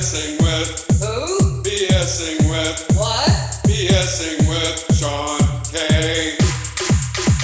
[0.00, 1.62] BSing with, Who?
[1.62, 3.28] BSing with, What?
[3.68, 6.38] BSing with Sean K.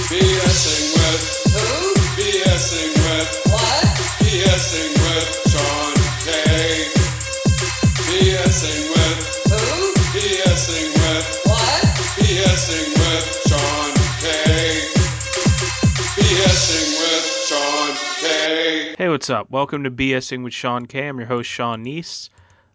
[0.08, 1.20] BSing with,
[1.52, 1.92] Who?
[2.16, 3.84] BSing with, What?
[4.24, 5.92] BSing with Sean
[6.24, 6.88] K.
[8.08, 9.20] BSing with,
[9.52, 9.92] Who?
[10.16, 11.84] BSing with, What?
[12.16, 13.92] BSing with Sean
[14.24, 14.80] K.
[16.16, 18.94] BSing with Sean K.
[18.96, 19.50] Hey, what's up?
[19.50, 21.06] Welcome to BSing with Sean K.
[21.06, 22.30] I'm your host, Sean Neese.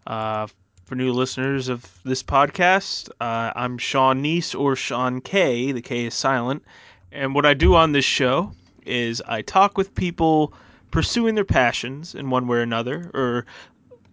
[0.08, 0.48] Uh,
[0.86, 5.72] for new listeners of this podcast, uh, I'm Sean Neese or Sean K.
[5.72, 6.64] The K is silent.
[7.12, 8.52] And what I do on this show
[8.86, 10.54] is I talk with people
[10.90, 13.46] pursuing their passions in one way or another, or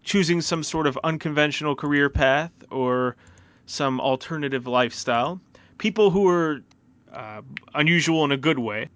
[0.04, 3.16] choosing some sort of unconventional career path or
[3.66, 5.40] some alternative lifestyle.
[5.78, 6.62] People who are
[7.12, 7.40] uh,
[7.74, 8.88] unusual in a good way.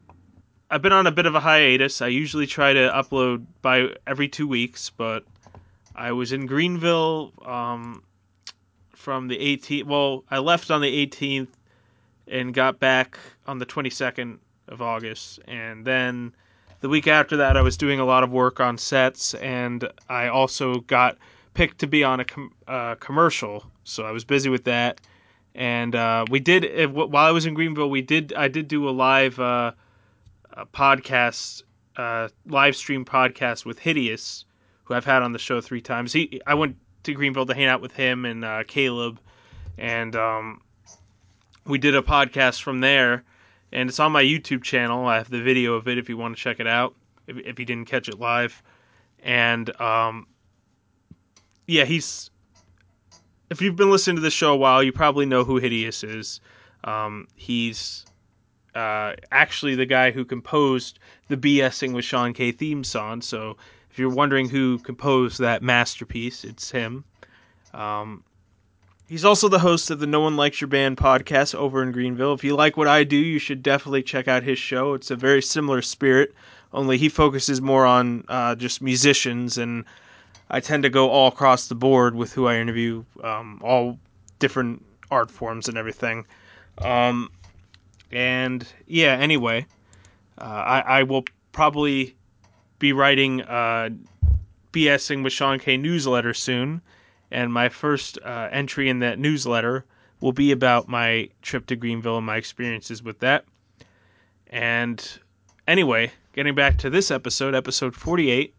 [0.70, 2.02] I've been on a bit of a hiatus.
[2.02, 5.24] I usually try to upload by every two weeks, but
[5.95, 8.02] I was in Greenville um,
[8.90, 9.85] from the 18th.
[9.85, 11.49] Well, I left on the 18th
[12.29, 15.40] and got back on the 22nd of August.
[15.46, 16.34] And then
[16.80, 20.29] the week after that, I was doing a lot of work on sets, and I
[20.29, 21.18] also got
[21.54, 23.65] picked to be on a com- uh, commercial.
[23.84, 25.01] So I was busy with that.
[25.54, 28.88] And uh, we did if, while I was in Greenville, we did I did do
[28.88, 29.38] a live.
[29.38, 29.73] Uh,
[30.54, 31.62] a podcast,
[31.96, 34.45] uh, live stream podcast with Hideous,
[34.93, 36.12] who I've had on the show three times.
[36.12, 39.18] He, I went to Greenville to hang out with him and uh, Caleb,
[39.79, 40.60] and um,
[41.66, 43.24] we did a podcast from there.
[43.73, 45.07] And it's on my YouTube channel.
[45.07, 46.95] I have the video of it if you want to check it out.
[47.26, 48.62] If, if you didn't catch it live,
[49.23, 50.26] and um,
[51.66, 52.30] yeah, he's.
[53.49, 56.40] If you've been listening to the show a while, you probably know who Hideous is.
[56.84, 58.04] Um, he's
[58.74, 63.23] uh, actually the guy who composed the BSing with Sean K theme song.
[63.23, 63.56] So
[63.93, 67.04] if you're wondering who composed that masterpiece, it's him.
[67.75, 68.25] Um,
[69.06, 72.33] he's also the host of the No One Likes Your Band podcast over in Greenville.
[72.33, 74.94] If you like what I do, you should definitely check out his show.
[74.94, 76.34] It's a very similar spirit,
[76.72, 79.84] only he focuses more on uh, just musicians, and
[80.49, 83.99] I tend to go all across the board with who I interview, um, all
[84.38, 86.25] different art forms and everything.
[86.78, 87.31] Um,
[88.11, 89.67] and yeah, anyway,
[90.38, 92.17] uh, I, I will probably
[92.82, 93.88] be writing uh,
[94.72, 96.82] BSing with Sean K newsletter soon.
[97.31, 99.84] And my first uh, entry in that newsletter
[100.20, 103.44] will be about my trip to Greenville and my experiences with that.
[104.48, 105.00] And
[105.66, 108.53] anyway, getting back to this episode, episode 48,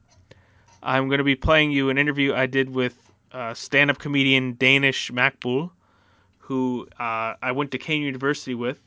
[0.81, 2.97] I'm going to be playing you an interview I did with
[3.33, 5.69] uh, stand up comedian Danish Maqbool,
[6.39, 8.79] who uh, I went to Kean University with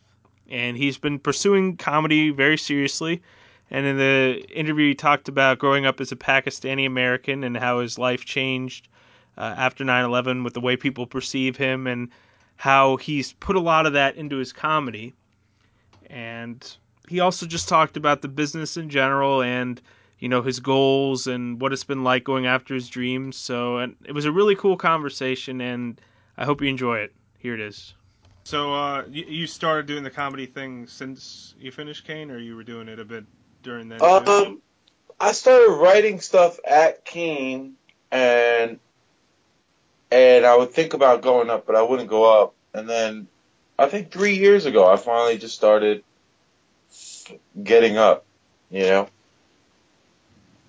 [0.49, 3.23] and he's been pursuing comedy very seriously.
[3.71, 7.81] And in the interview, he talked about growing up as a Pakistani American and how
[7.81, 8.89] his life changed
[9.37, 12.09] uh, after 9 11 with the way people perceive him, and
[12.57, 15.15] how he's put a lot of that into his comedy.
[16.09, 16.77] And
[17.09, 19.81] he also just talked about the business in general and
[20.19, 23.37] you know his goals and what it's been like going after his dreams.
[23.37, 26.01] So, and it was a really cool conversation, and
[26.39, 27.13] I hope you enjoy it.
[27.39, 27.95] Here it is.
[28.45, 32.55] So uh, you, you started doing the comedy thing since you finished Kean, or you
[32.55, 33.25] were doing it a bit
[33.67, 34.01] during that?
[34.01, 34.63] Um,
[35.21, 37.75] I started writing stuff at Kean,
[38.11, 38.79] and
[40.11, 42.55] and I would think about going up, but I wouldn't go up.
[42.73, 43.27] And then
[43.79, 46.03] I think three years ago, I finally just started
[47.63, 48.25] getting up.
[48.71, 49.09] You know.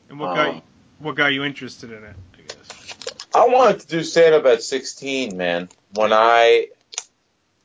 [0.09, 0.61] And what got um, you,
[0.99, 2.15] what got you interested in it?
[2.33, 3.27] I guess.
[3.35, 5.69] I wanted to do stand up at 16, man.
[5.93, 6.67] When I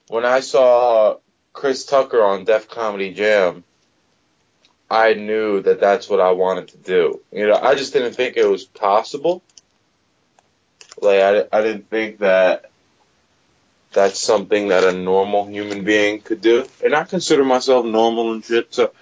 [0.08, 1.16] when I saw
[1.52, 3.64] Chris Tucker on Def Comedy Jam,
[4.92, 7.22] I knew that that's what I wanted to do.
[7.32, 9.42] You know, I just didn't think it was possible.
[11.00, 12.70] Like I, I didn't think that
[13.94, 18.44] that's something that a normal human being could do, and I consider myself normal and
[18.44, 18.74] shit.
[18.74, 18.92] So,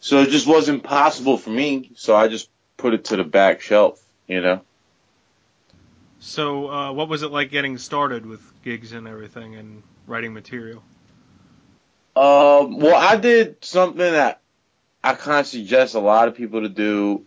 [0.00, 1.92] so it just wasn't possible for me.
[1.94, 4.02] So I just put it to the back shelf.
[4.26, 4.60] You know.
[6.18, 10.82] So, uh, what was it like getting started with gigs and everything and writing material?
[12.16, 14.40] Um, well, I did something that
[15.08, 17.24] I kind of suggest a lot of people to do.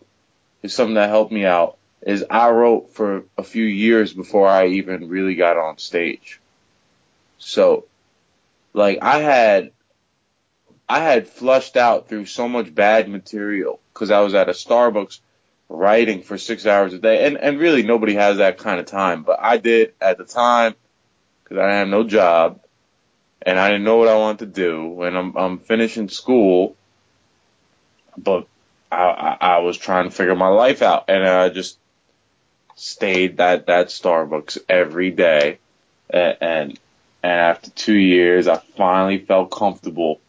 [0.62, 1.78] Is something that helped me out.
[2.00, 6.40] Is I wrote for a few years before I even really got on stage.
[7.38, 7.86] So,
[8.72, 9.72] like, I had,
[10.88, 15.18] I had flushed out through so much bad material because I was at a Starbucks
[15.68, 19.24] writing for six hours a day, and and really nobody has that kind of time,
[19.24, 20.76] but I did at the time
[21.42, 22.60] because I had no job
[23.44, 26.76] and I didn't know what I wanted to do, and I'm I'm finishing school,
[28.16, 28.46] but
[28.90, 31.78] I, I I was trying to figure my life out, and I just
[32.76, 35.58] stayed at that Starbucks every day,
[36.10, 36.78] and and,
[37.22, 40.20] and after two years, I finally felt comfortable.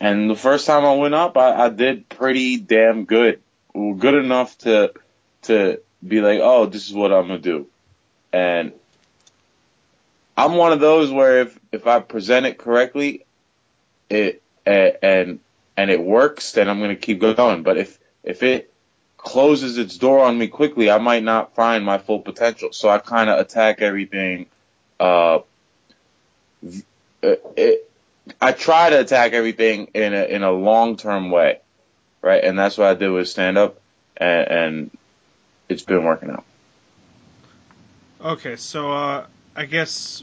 [0.00, 3.40] And the first time I went up, I, I did pretty damn good,
[3.72, 4.92] good enough to
[5.42, 7.66] to be like, oh, this is what I'm gonna do,
[8.32, 8.72] and
[10.36, 13.24] I'm one of those where if if I present it correctly,
[14.10, 15.40] it and and
[15.90, 17.62] it works, then I'm gonna keep going.
[17.62, 18.72] But if if it
[19.16, 22.72] closes its door on me quickly, I might not find my full potential.
[22.72, 24.46] So I kind of attack everything.
[25.00, 25.40] Uh,
[27.22, 27.90] it,
[28.40, 31.60] I try to attack everything in a in a long term way,
[32.22, 32.42] right?
[32.42, 33.80] And that's what I did with stand up,
[34.16, 34.90] and, and
[35.68, 36.44] it's been working out.
[38.20, 40.22] Okay, so uh, I guess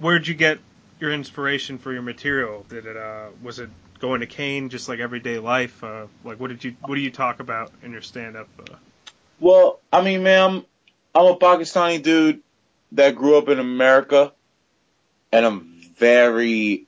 [0.00, 0.58] where'd you get
[1.00, 2.66] your inspiration for your material?
[2.68, 3.70] Did it uh, was it
[4.04, 5.82] going to Kean, just like everyday life?
[5.82, 8.48] Uh, like, what did you what do you talk about in your stand up?
[8.60, 8.74] Uh?
[9.40, 10.64] Well, I mean, man, I'm,
[11.14, 12.42] I'm a Pakistani dude
[12.92, 14.32] that grew up in America,
[15.32, 16.86] and I'm very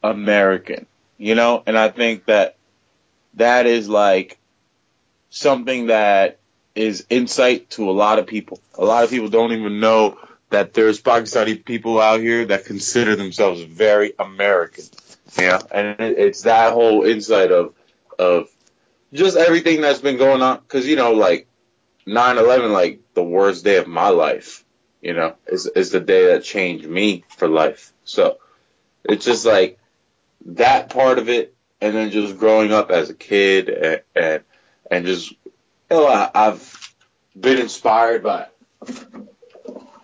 [0.00, 0.86] American,
[1.18, 2.54] you know, and I think that
[3.34, 4.38] that is like
[5.30, 6.38] something that
[6.76, 8.60] is insight to a lot of people.
[8.78, 10.18] A lot of people don't even know
[10.50, 14.84] that there's Pakistani people out here that consider themselves very American.
[15.38, 17.74] Yeah, and it's that whole insight of
[18.18, 18.48] of
[19.12, 20.58] just everything that's been going on.
[20.58, 21.48] Because you know, like
[22.06, 24.64] 9/11, like the worst day of my life.
[25.00, 27.92] You know, is is the day that changed me for life.
[28.04, 28.38] So
[29.04, 29.78] it's just like
[30.46, 34.42] that part of it, and then just growing up as a kid, and and,
[34.90, 35.52] and just you
[35.90, 36.94] know, I, I've
[37.38, 38.46] been inspired by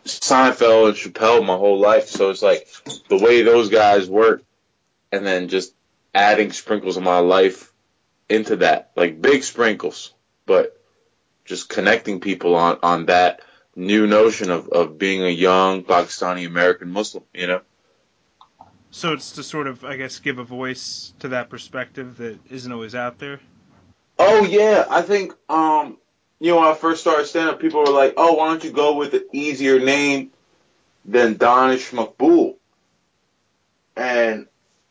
[0.05, 2.09] Seinfeld and Chappelle my whole life.
[2.09, 2.69] So it's like
[3.09, 4.43] the way those guys work
[5.13, 5.75] and then just
[6.15, 7.73] adding sprinkles of my life
[8.29, 10.15] into that, like big sprinkles,
[10.47, 10.81] but
[11.45, 13.41] just connecting people on, on that
[13.75, 17.61] new notion of, of being a young Pakistani American Muslim, you know?
[18.93, 22.71] So it's to sort of, I guess, give a voice to that perspective that isn't
[22.71, 23.41] always out there.
[24.19, 25.97] Oh yeah, I think um,
[26.41, 28.71] you know when I first started stand up, people were like, "Oh, why don't you
[28.71, 30.33] go with an easier name
[31.07, 32.57] than Danish Maqbool?"
[33.97, 34.47] And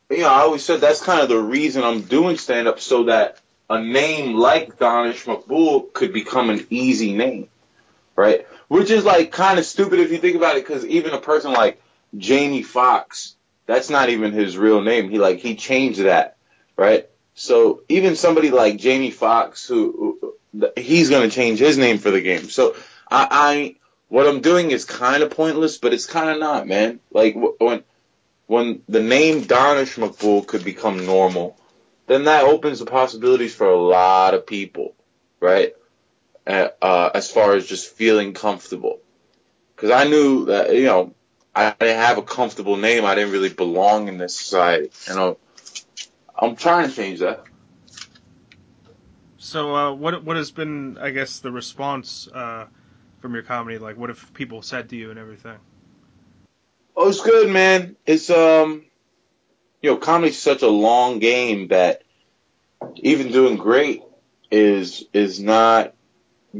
[0.09, 3.05] you know, I always said that's kind of the reason I'm doing stand up so
[3.05, 3.39] that
[3.69, 7.47] a name like Danish Maqbool could become an easy name,
[8.15, 8.47] right?
[8.67, 11.53] Which is like kind of stupid if you think about it, because even a person
[11.53, 11.81] like
[12.17, 13.35] Jamie Foxx,
[13.67, 15.09] that's not even his real name.
[15.09, 16.37] He like he changed that,
[16.75, 17.07] right?
[17.35, 22.21] So even somebody like Jamie Foxx, who, who he's gonna change his name for the
[22.21, 22.49] game.
[22.49, 22.75] So
[23.09, 23.75] I, I
[24.07, 26.99] what I'm doing is kind of pointless, but it's kind of not, man.
[27.11, 27.83] Like when
[28.49, 31.55] when the name Danish Maqbool could become normal,
[32.07, 34.95] then that opens the possibilities for a lot of people,
[35.39, 35.73] right?
[36.47, 39.01] Uh, uh, as far as just feeling comfortable.
[39.75, 41.13] Because I knew that, you know,
[41.53, 43.05] I didn't have a comfortable name.
[43.05, 44.89] I didn't really belong in this society.
[45.07, 45.37] You know,
[46.35, 47.43] I'm trying to change that.
[49.37, 52.65] So, uh, what what has been, I guess, the response uh,
[53.19, 53.77] from your comedy?
[53.77, 55.59] Like, what have people said to you and everything?
[57.01, 57.95] Oh, it's good, man.
[58.05, 58.83] It's um,
[59.81, 62.01] you know, comedy's such a long game that
[62.97, 64.03] even doing great
[64.51, 65.93] is is not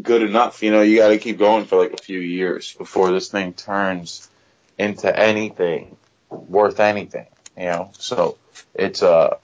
[0.01, 0.63] good enough.
[0.63, 3.51] You know, you got to keep going for like a few years before this thing
[3.51, 4.29] turns
[4.77, 5.97] into anything
[6.29, 7.27] worth anything.
[7.57, 8.37] You know, so
[8.73, 9.39] it's uh,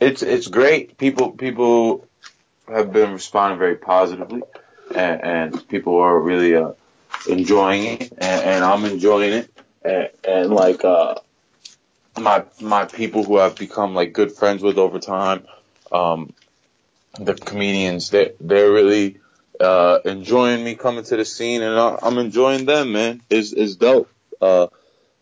[0.00, 0.96] it's it's great.
[0.96, 2.08] People people
[2.68, 4.44] have been responding very positively,
[4.94, 6.72] and, and people are really uh,
[7.28, 11.16] enjoying it, and, and I'm enjoying it and, and like uh,
[12.18, 15.44] my my people who I've become like good friends with over time,
[15.92, 16.32] um,
[17.18, 19.18] the comedians they they're really
[19.60, 23.22] uh, enjoying me coming to the scene, and I'm enjoying them, man.
[23.30, 24.10] Is is dope.
[24.40, 24.68] Uh,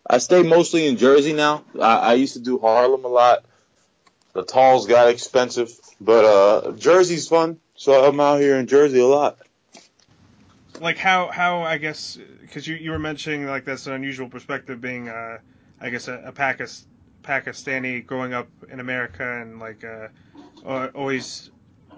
[0.09, 1.63] I stay mostly in Jersey now.
[1.79, 3.43] I, I used to do Harlem a lot.
[4.33, 9.05] The tolls got expensive, but uh, Jersey's fun, so I'm out here in Jersey a
[9.05, 9.39] lot
[10.79, 14.81] like how how I guess because you you were mentioning like that's an unusual perspective
[14.81, 15.39] being uh
[15.79, 16.85] I guess a, a Pakis,
[17.23, 20.07] Pakistani growing up in America and like uh
[20.95, 21.49] always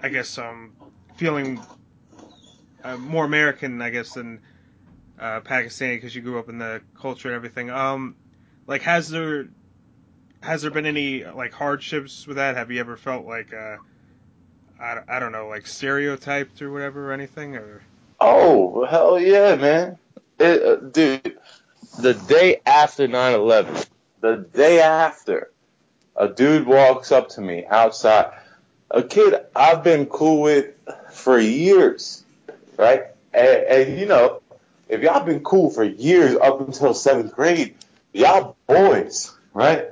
[0.01, 0.73] I guess um
[1.15, 1.59] feeling
[2.83, 4.39] uh, more American I guess than
[5.19, 7.69] uh, Pakistani because you grew up in the culture and everything.
[7.69, 8.15] Um,
[8.67, 9.47] like has there
[10.41, 12.55] has there been any like hardships with that?
[12.55, 13.77] Have you ever felt like uh,
[14.79, 17.81] I, I don't know like stereotyped or whatever or anything or
[18.21, 19.97] Oh, hell yeah, man.
[20.39, 21.37] It, uh, dude,
[21.99, 23.87] the day after 9-11,
[24.21, 25.51] the day after,
[26.15, 28.31] a dude walks up to me outside,
[28.91, 30.73] a kid I've been cool with
[31.11, 32.23] for years,
[32.77, 33.03] right?
[33.33, 34.41] and, and you know,
[34.87, 37.75] if y'all been cool for years up until seventh grade,
[38.13, 39.85] y'all boys, right?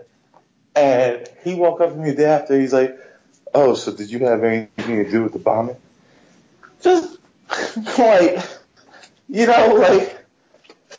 [0.75, 2.59] And he walked up to me the day after.
[2.59, 2.97] He's like,
[3.53, 5.77] "Oh, so did you have anything to do with the bombing?"
[6.81, 7.17] Just
[7.97, 8.43] like,
[9.29, 10.25] you know, like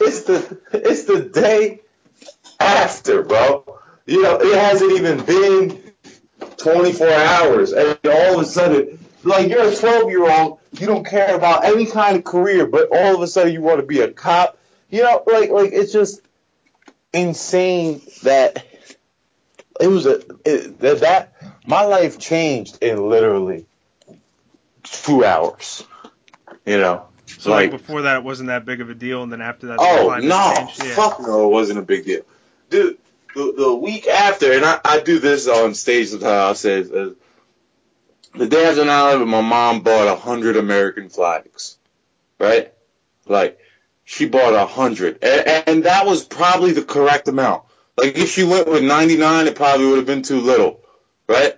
[0.01, 1.81] it's the it's the day
[2.61, 3.65] after, bro.
[4.07, 5.93] You know, it hasn't even been
[6.57, 11.05] 24 hours, and all of a sudden, like you're a 12 year old, you don't
[11.05, 14.01] care about any kind of career, but all of a sudden you want to be
[14.01, 14.59] a cop.
[14.91, 16.21] You know, like like it's just
[17.13, 18.65] insane that
[19.81, 21.35] it was a it, that, that
[21.67, 23.67] my life changed in literally
[24.83, 25.85] two hours.
[26.67, 29.41] You know, So like, before that, it wasn't that big of a deal, and then
[29.41, 30.71] after that, Oh no.
[30.85, 30.95] Yeah.
[30.95, 32.23] fuck no, it wasn't a big deal,
[32.71, 32.99] dude.
[33.35, 36.33] The, the week after, and I, I do this on stage sometimes.
[36.33, 37.11] I say uh,
[38.35, 41.79] the day after 9/11, my mom bought a hundred American flags,
[42.39, 42.73] right?
[43.27, 43.59] Like
[44.05, 47.65] she bought a hundred, and, and that was probably the correct amount.
[47.97, 50.81] Like if she went with 99, it probably would have been too little,
[51.29, 51.55] right?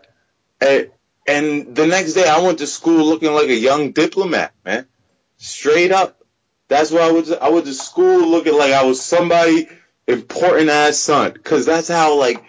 [0.61, 0.91] And,
[1.31, 4.87] and the next day, I went to school looking like a young diplomat, man.
[5.37, 6.21] Straight up.
[6.67, 9.69] That's why I to, I went to school looking like I was somebody
[10.09, 11.33] important ass son.
[11.35, 12.43] Cause that's how like,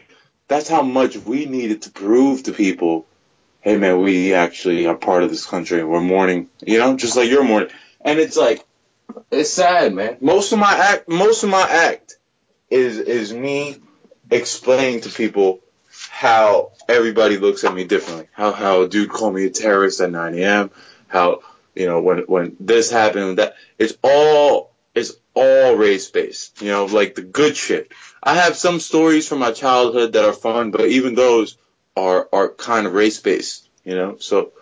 [0.47, 3.05] that's how much we needed to prove to people,
[3.59, 7.29] hey man, we actually are part of this country we're mourning, you know, just like
[7.29, 7.69] you're mourning.
[8.03, 8.65] And it's like,
[9.29, 10.17] it's sad, man.
[10.21, 12.17] Most of my act, most of my act
[12.71, 13.77] is, is me
[14.31, 15.59] explaining to people
[16.09, 18.27] how everybody looks at me differently.
[18.31, 20.71] How, how a dude called me a terrorist at 9 a.m.
[21.07, 21.41] How,
[21.75, 26.61] you know, when when this happened, that it's all it's all race based.
[26.61, 27.91] You know, like the good shit.
[28.21, 31.57] I have some stories from my childhood that are fun, but even those
[31.95, 33.67] are are kind of race based.
[33.83, 34.53] You know, so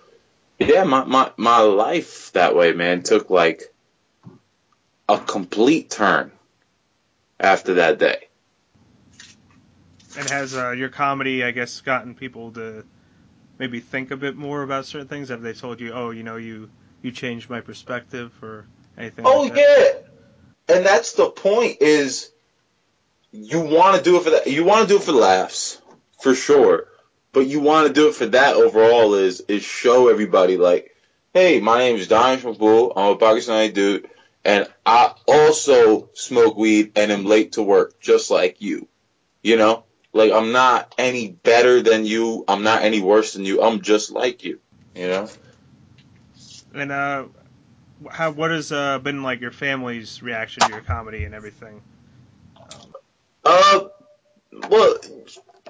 [0.60, 3.74] yeah, my my my life that way, man, took like
[5.08, 6.31] a complete turn
[7.39, 8.28] after that day.
[10.17, 12.83] And has uh, your comedy, I guess, gotten people to
[13.59, 15.29] maybe think a bit more about certain things?
[15.29, 16.69] Have they told you, oh, you know, you
[17.01, 18.65] you changed my perspective or
[18.97, 19.25] anything?
[19.25, 20.05] Oh like that?
[20.67, 21.77] yeah, and that's the point.
[21.81, 22.31] Is
[23.31, 24.47] you want to do it for that?
[24.47, 25.81] You want to do it for laughs,
[26.21, 26.85] for sure.
[27.31, 29.13] But you want to do it for that overall.
[29.13, 30.95] Is is show everybody like,
[31.33, 32.93] hey, my name is Danish Bull.
[32.95, 34.09] I'm a Pakistani dude,
[34.43, 38.87] and I also smoke weed and am late to work, just like you.
[39.43, 42.43] You know, like I'm not any better than you.
[42.47, 43.61] I'm not any worse than you.
[43.61, 44.59] I'm just like you.
[44.95, 45.29] You know.
[46.73, 47.25] And uh,
[48.09, 51.81] how what has uh, been like your family's reaction to your comedy and everything?
[53.43, 53.85] Uh,
[54.69, 54.97] well,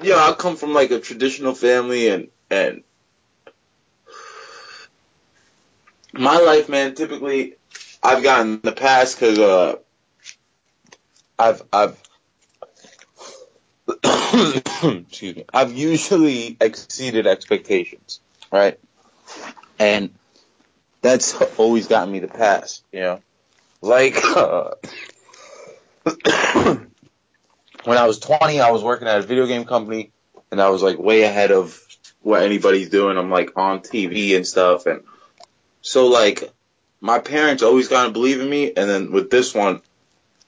[0.02, 2.84] yeah, I come from like a traditional family, and and
[6.14, 6.96] my life, man.
[6.96, 7.56] Typically,
[8.02, 9.76] I've gotten in the past because uh,
[11.38, 12.09] I've I've
[14.84, 15.46] excuse me.
[15.54, 18.20] I've usually exceeded expectations,
[18.52, 18.80] right?
[19.80, 20.14] And
[21.02, 23.22] that's always gotten me the pass, you know.
[23.82, 24.72] Like uh,
[27.86, 30.12] when I was 20, I was working at a video game company,
[30.52, 31.82] and I was like way ahead of
[32.22, 33.18] what anybody's doing.
[33.18, 35.04] I'm like on TV and stuff, and
[35.82, 36.52] so like
[37.02, 39.82] my parents always kind of believe in me, and then with this one,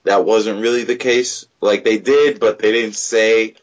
[0.04, 1.46] that wasn't really the case.
[1.62, 3.56] Like they did, but they didn't say.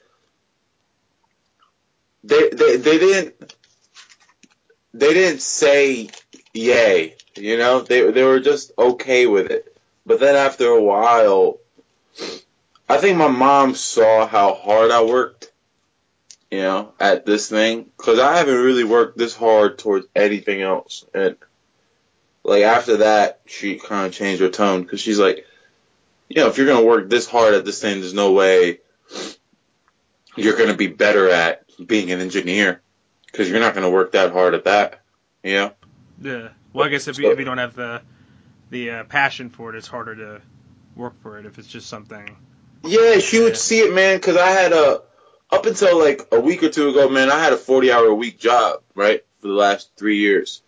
[2.29, 3.55] They they they didn't.
[4.93, 6.11] They didn't say
[6.53, 7.81] yay, you know.
[7.81, 9.75] They they were just okay with it.
[10.05, 11.59] But then after a while,
[12.89, 15.51] I think my mom saw how hard I worked,
[16.51, 17.87] you know, at this thing.
[17.97, 21.07] Cause I haven't really worked this hard towards anything else.
[21.15, 21.37] And
[22.43, 24.85] like after that, she kind of changed her tone.
[24.85, 25.47] Cause she's like,
[26.29, 28.81] you know, if you're going to work this hard at this thing, there's no way
[30.39, 32.81] you're going to be better at being an engineer.
[33.33, 35.01] Cause you're not going to work that hard at that,
[35.45, 35.73] you know?
[36.21, 36.49] Yeah.
[36.73, 38.01] Well, I guess if you, if you don't have the
[38.71, 40.43] the uh, passion for it, it's harder to
[40.97, 41.47] work for it.
[41.47, 42.37] If it's just something.
[42.85, 43.45] Yeah, she Yeah.
[43.45, 45.03] would see it, man, because I had a
[45.51, 48.15] up until like a week or two ago, man, I had a forty hour a
[48.15, 50.63] week job, right, for the last three years.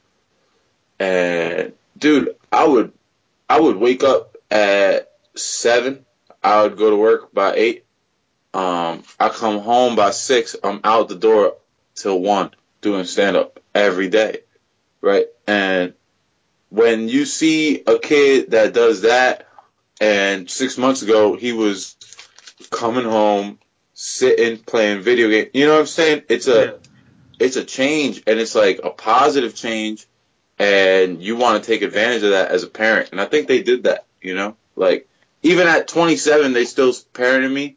[0.98, 2.92] And dude, I would
[3.48, 6.04] I would wake up at seven.
[6.42, 7.84] I would go to work by eight.
[8.52, 10.56] Um, I come home by six.
[10.62, 11.54] I'm out the door
[11.94, 14.38] till one doing stand up every day,
[15.00, 15.26] right?
[15.46, 15.94] And
[16.70, 19.46] when you see a kid that does that,
[20.00, 21.96] and six months ago he was
[22.70, 23.58] coming home,
[23.94, 25.50] sitting, playing video game.
[25.52, 26.22] You know what I'm saying?
[26.28, 26.72] It's a Yeah.
[27.38, 30.06] it's a change, and it's like a positive change,
[30.58, 33.10] and you want to take advantage of that as a parent.
[33.12, 35.08] And I think they did that, you know, like
[35.42, 37.76] even at 27, they still parented me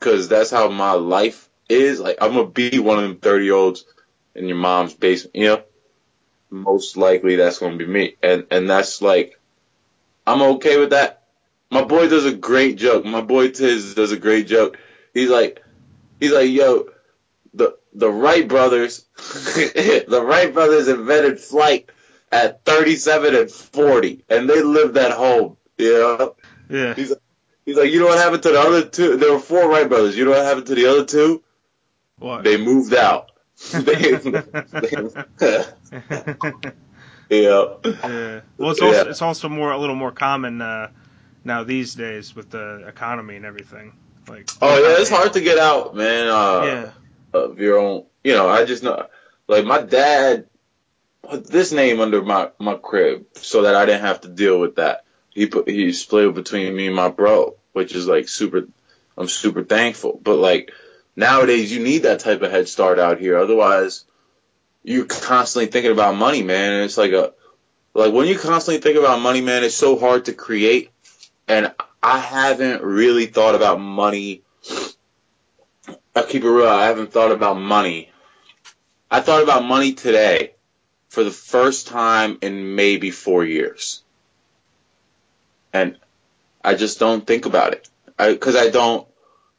[0.00, 2.00] because that's how my life is.
[2.00, 3.84] Like I'm gonna be one of them 30 year olds
[4.34, 5.62] in your mom's basement, you know.
[6.50, 9.38] Most likely that's gonna be me, and and that's like
[10.26, 11.22] I'm okay with that.
[11.70, 13.04] My boy does a great joke.
[13.04, 14.76] My boy Tiz does a great joke.
[15.14, 15.62] He's like,
[16.18, 16.88] he's like, yo,
[17.54, 21.90] the the Wright brothers, the Wright brothers invented flight
[22.32, 25.56] at 37 and 40, and they lived at home.
[25.78, 26.36] You know,
[26.68, 26.94] Yeah.
[26.94, 27.12] he's
[27.70, 29.16] he's like, you know what happened to the other two?
[29.16, 30.16] There were four Wright brothers.
[30.16, 31.40] You know what happened to the other two?
[32.18, 32.42] What?
[32.42, 33.30] They moved out.
[33.72, 34.10] They-
[37.30, 37.30] yeah.
[37.30, 38.40] Yeah.
[38.58, 39.04] Well, it's also Yeah.
[39.08, 40.90] it's also more a little more common uh,
[41.44, 43.92] now these days with the economy and everything.
[44.28, 44.50] Like.
[44.60, 46.26] Oh yeah, it's hard to get out, man.
[46.26, 46.90] Uh, Yeah.
[47.40, 48.06] of your own.
[48.24, 49.06] You know, I just know,
[49.46, 50.46] like my dad
[51.22, 54.76] put this name under my my crib so that I didn't have to deal with
[54.76, 55.04] that.
[55.30, 58.68] He put he split between me and my bro, which is like super.
[59.16, 60.72] I'm super thankful, but like
[61.14, 63.36] nowadays you need that type of head start out here.
[63.36, 64.04] Otherwise,
[64.82, 66.72] you're constantly thinking about money, man.
[66.72, 67.32] And it's like a
[67.92, 70.90] like when you constantly think about money, man, it's so hard to create.
[71.48, 71.72] And
[72.02, 74.42] I haven't really thought about money
[76.14, 76.68] I keep it real.
[76.68, 78.10] I haven't thought about money.
[79.10, 80.54] I thought about money today
[81.08, 84.02] for the first time in maybe four years.
[85.72, 85.96] And
[86.62, 87.88] I just don't think about it.
[88.18, 89.06] I, cause I don't,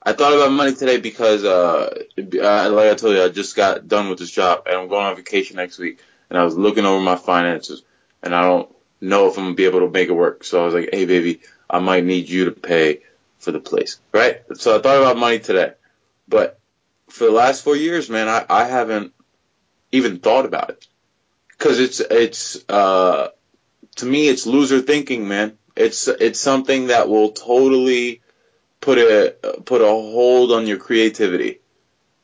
[0.03, 3.87] I thought about money today because, uh, I, like I told you, I just got
[3.87, 6.85] done with this job and I'm going on vacation next week and I was looking
[6.85, 7.83] over my finances
[8.23, 10.43] and I don't know if I'm gonna be able to make it work.
[10.43, 13.01] So I was like, hey baby, I might need you to pay
[13.39, 13.99] for the place.
[14.13, 14.41] Right?
[14.55, 15.73] So I thought about money today.
[16.27, 16.59] But
[17.09, 19.13] for the last four years, man, I, I haven't
[19.91, 20.87] even thought about it
[21.49, 23.29] because it's it's uh,
[23.97, 25.57] to me it's loser thinking, man.
[25.75, 28.21] It's it's something that will totally
[28.81, 31.59] put a put a hold on your creativity.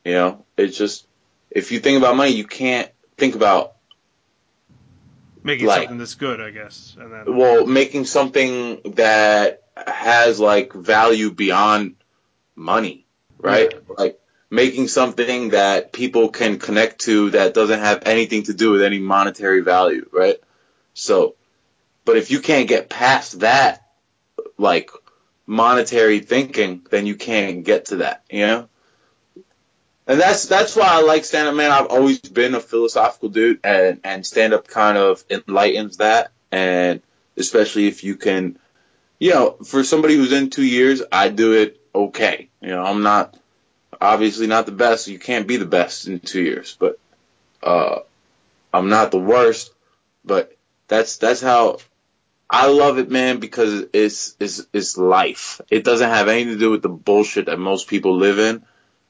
[0.04, 1.08] You know, it's just
[1.50, 3.74] if you think about money, you can't think about
[5.44, 6.98] Making like- something that's good, I guess.
[7.00, 7.38] And then.
[7.38, 11.96] well making something that has like value beyond
[12.56, 13.06] money,
[13.40, 13.72] right?
[13.98, 14.20] Like
[14.50, 19.00] making something that people can connect to that doesn't have anything to do with any
[19.00, 20.38] monetary value, right?
[20.94, 21.36] So,
[22.08, 23.86] but if you can't get past that,
[24.58, 24.92] like
[25.46, 28.70] monetary thinking, then you can't get to that, you know?
[30.08, 31.70] And that's that's why I like stand up, man.
[31.70, 37.02] I've always been a philosophical dude, and and stand up kind of enlightens that, and
[37.36, 38.58] especially if you can,
[39.20, 42.48] you know, for somebody who's in two years, I do it okay.
[42.62, 43.38] You know, I'm not
[44.00, 45.10] obviously not the best.
[45.10, 46.98] You can't be the best in two years, but
[47.62, 48.00] uh,
[48.74, 49.74] I'm not the worst.
[50.24, 50.56] But
[50.88, 51.80] that's that's how
[52.50, 55.60] I love it, man, because it's it's it's life.
[55.70, 58.64] It doesn't have anything to do with the bullshit that most people live in.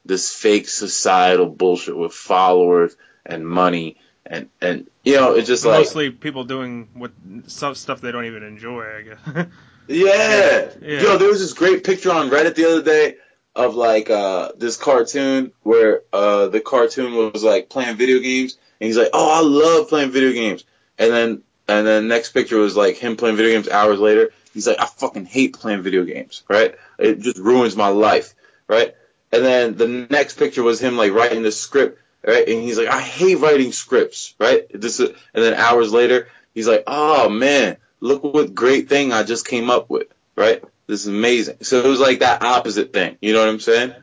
[0.05, 2.95] This fake societal bullshit with followers
[3.25, 3.97] and money
[4.29, 7.11] and and you know it's just like Mostly people doing what
[7.47, 9.47] some stuff they don't even enjoy, I guess.
[9.89, 10.69] Yeah.
[10.81, 11.01] Yeah.
[11.01, 13.15] Yo, there was this great picture on Reddit the other day
[13.55, 18.87] of like uh this cartoon where uh the cartoon was like playing video games and
[18.87, 20.65] he's like, "Oh, I love playing video games."
[20.97, 24.31] And then and then next picture was like him playing video games hours later.
[24.53, 26.75] He's like, "I fucking hate playing video games." Right?
[26.97, 28.33] It just ruins my life,
[28.67, 28.95] right?
[29.31, 32.47] And then the next picture was him like writing the script, right?
[32.47, 34.65] And he's like, "I hate writing scripts." Right?
[34.73, 39.23] This is, and then hours later, he's like, "Oh man, look what great thing I
[39.23, 40.63] just came up with." Right?
[40.87, 41.57] This is amazing.
[41.61, 43.17] So it was like that opposite thing.
[43.21, 43.93] You know what I'm saying?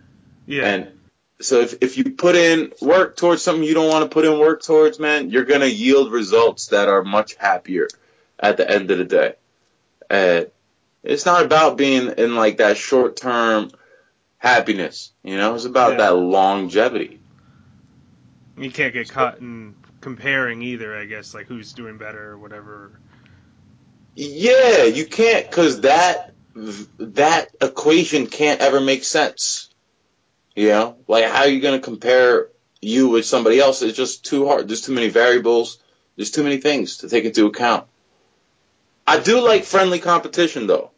[0.46, 0.66] yeah.
[0.66, 0.88] And
[1.40, 4.38] so if, if you put in work towards something you don't want to put in
[4.38, 7.88] work towards, man, you're going to yield results that are much happier
[8.38, 9.34] at the end of the day.
[10.08, 10.50] And
[11.02, 13.70] it's not about being in like that short term
[14.38, 15.96] happiness, you know, it's about Yeah.
[15.98, 17.20] that longevity.
[18.56, 22.92] you can't get caught in comparing either, I guess, like who's doing better or whatever.
[24.14, 26.32] Yeah, you can't cuz that
[26.98, 29.70] that equation can't ever make sense.
[30.54, 32.48] You know, like how are you going to compare
[32.80, 33.82] you with somebody else?
[33.82, 34.68] It's just too hard.
[34.68, 35.78] There's too many variables.
[36.16, 37.86] There's too many things to take into account.
[39.06, 40.90] I do like friendly competition though.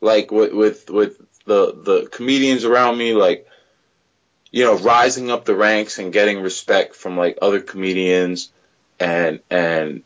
[0.00, 3.46] Like with with with the the comedians around me like
[4.50, 8.50] you know, rising up the ranks and getting respect from like other comedians
[8.98, 10.02] and and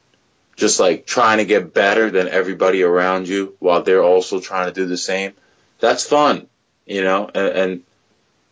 [0.57, 4.73] just like trying to get better than everybody around you while they're also trying to
[4.73, 5.33] do the same.
[5.81, 6.47] That's fun,
[6.87, 7.83] you know, and, and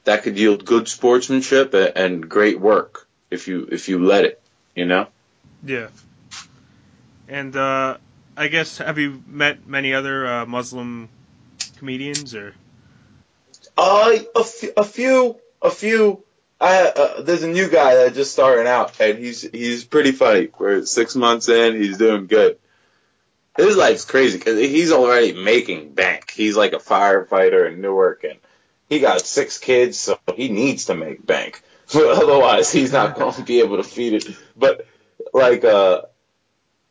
[0.05, 4.43] that could yield good sportsmanship and, and great work if you if you let it,
[4.75, 5.07] you know.
[5.65, 5.89] Yeah.
[7.29, 7.97] And uh,
[8.37, 11.09] I guess have you met many other uh, Muslim
[11.79, 12.55] comedians or?
[13.77, 16.23] Uh, a, f- a few, a few.
[16.61, 20.49] I uh, there's a new guy that just starting out, and he's he's pretty funny.
[20.59, 22.59] We're six months in, he's doing good.
[23.57, 26.31] His life's crazy because he's already making bank.
[26.31, 28.39] He's like a firefighter in Newark, and
[28.89, 31.63] he got six kids, so he needs to make bank.
[31.95, 34.37] Otherwise, he's not going to be able to feed it.
[34.57, 34.87] But
[35.33, 36.03] like, uh,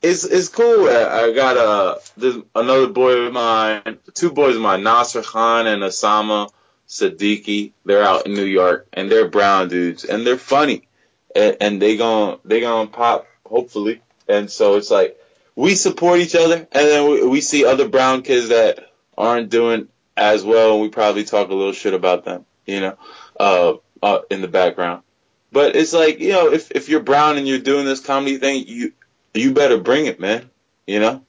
[0.02, 0.90] it's it's cool.
[0.90, 5.84] I got uh, there's another boy of mine, two boys of mine, Nasser Khan and
[5.84, 6.50] Osama
[6.88, 7.74] Siddiqui.
[7.86, 10.88] They're out in New York, and they're brown dudes, and they're funny,
[11.36, 14.02] and, and they gon' they gonna pop hopefully.
[14.28, 15.20] And so it's like
[15.56, 19.88] we support each other, and then we, we see other brown kids that aren't doing
[20.16, 22.98] as well, and we probably talk a little shit about them, you know,
[23.40, 25.04] uh, uh, in the background.
[25.52, 28.66] But it's like, you know, if, if you're brown and you're doing this comedy thing,
[28.68, 28.94] you,
[29.34, 30.50] you better bring it, man,
[30.88, 31.26] you know,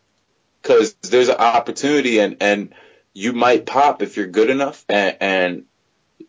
[0.62, 2.75] cause there's an opportunity and, and
[3.14, 5.64] you might pop if you're good enough and, and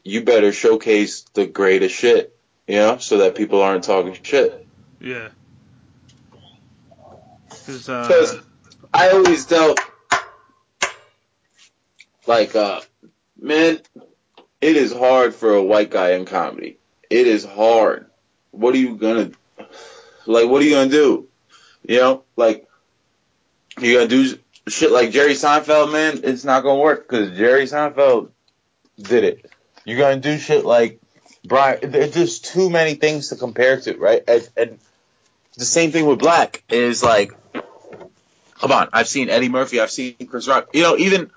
[0.03, 2.35] you better showcase the greatest shit,
[2.67, 4.65] you know, so that people aren't talking shit.
[4.99, 5.29] Yeah.
[7.49, 8.41] Cause, uh,
[8.91, 9.75] I always tell,
[12.27, 12.81] like, uh,
[13.39, 13.79] man,
[14.61, 16.77] it is hard for a white guy in comedy.
[17.09, 18.07] It is hard.
[18.51, 19.31] What are you gonna,
[20.25, 21.27] like, what are you gonna do?
[21.87, 22.67] You know, like,
[23.79, 26.21] you gonna do shit like Jerry Seinfeld, man?
[26.23, 28.29] It's not gonna work because Jerry Seinfeld
[28.97, 29.51] did it.
[29.85, 31.01] You're gonna do shit like
[31.43, 31.91] Brian.
[31.91, 34.23] There's just too many things to compare to, right?
[34.27, 34.79] And, and
[35.57, 37.33] the same thing with Black is like,
[38.59, 40.69] come on, I've seen Eddie Murphy, I've seen Chris Rock.
[40.73, 41.31] You know, even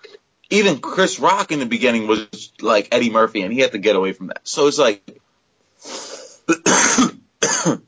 [0.51, 3.97] even Chris Rock in the beginning was like Eddie Murphy, and he had to get
[3.97, 4.41] away from that.
[4.45, 5.03] So it's like,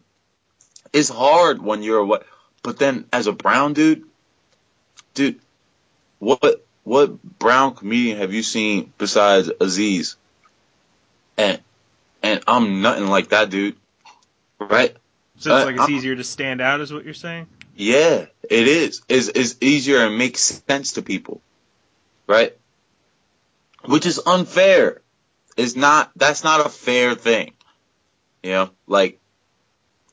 [0.93, 2.27] it's hard when you're a what,
[2.63, 4.05] but then as a brown dude,
[5.15, 5.39] dude,
[6.19, 10.17] what what brown comedian have you seen besides Aziz?
[11.37, 11.61] And
[12.23, 13.77] and I'm nothing like that dude,
[14.59, 14.97] right?
[15.39, 17.47] so it's uh, like it's I'm- easier to stand out, is what you're saying?
[17.77, 19.03] Yeah, it is.
[19.09, 21.41] It's, it's easier and makes sense to people,
[22.29, 22.57] right?
[23.87, 25.01] Which is unfair.
[25.57, 26.13] It's not.
[26.15, 27.55] That's not a fair thing.
[28.43, 29.21] You know, like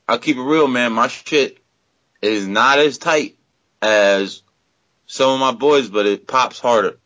[0.08, 0.94] I'll keep it real, man.
[0.94, 1.60] My shit
[2.22, 3.38] is not as tight
[3.82, 4.42] as
[5.06, 6.98] some of my boys, but it pops harder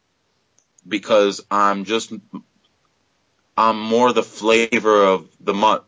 [0.88, 2.14] because I'm just
[3.58, 5.84] I'm more the flavor of the month,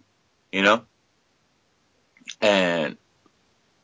[0.52, 0.84] you know,
[2.42, 2.98] and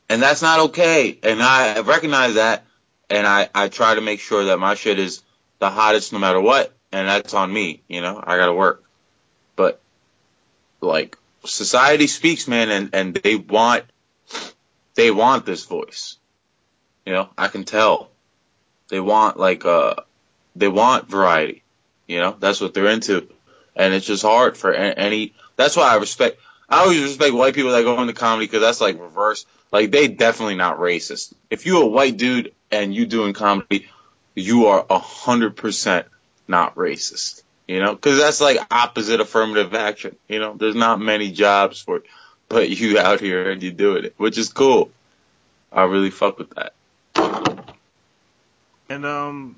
[0.09, 1.17] and that's not okay.
[1.23, 2.65] And I recognize that,
[3.09, 5.23] and I I try to make sure that my shit is
[5.59, 7.81] the hottest no matter what, and that's on me.
[7.87, 8.83] You know, I gotta work,
[9.55, 9.81] but
[10.81, 13.85] like society speaks, man, and and they want
[14.95, 16.17] they want this voice.
[17.05, 18.09] You know, I can tell
[18.89, 19.95] they want like uh
[20.55, 21.63] they want variety.
[22.07, 23.27] You know, that's what they're into,
[23.75, 25.33] and it's just hard for any.
[25.55, 26.39] That's why I respect.
[26.69, 29.45] I always respect white people that go into comedy because that's like reverse.
[29.71, 31.33] Like they definitely not racist.
[31.49, 33.87] If you're a white dude and you doing comedy,
[34.37, 36.05] you are a hundred percent
[36.47, 37.41] not racist.
[37.67, 40.15] You know, because that's like opposite affirmative action.
[40.29, 42.03] You know, there's not many jobs for, it,
[42.47, 44.89] but you out here and you doing it, which is cool.
[45.71, 46.73] I really fuck with that.
[48.89, 49.57] And um,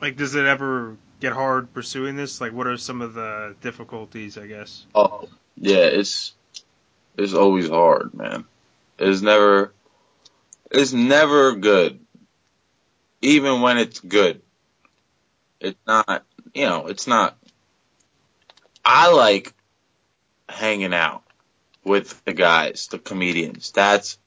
[0.00, 2.40] like, does it ever get hard pursuing this?
[2.40, 4.38] Like, what are some of the difficulties?
[4.38, 4.86] I guess.
[4.94, 6.32] Oh, yeah, it's
[7.18, 8.46] it's always hard, man.
[8.98, 9.74] It's never
[10.70, 12.00] it's never good.
[13.20, 14.42] Even when it's good.
[15.60, 17.36] It's not, you know, it's not
[18.90, 19.52] I like
[20.48, 21.22] hanging out
[21.84, 23.70] with the guys, the comedians.
[23.70, 24.18] That's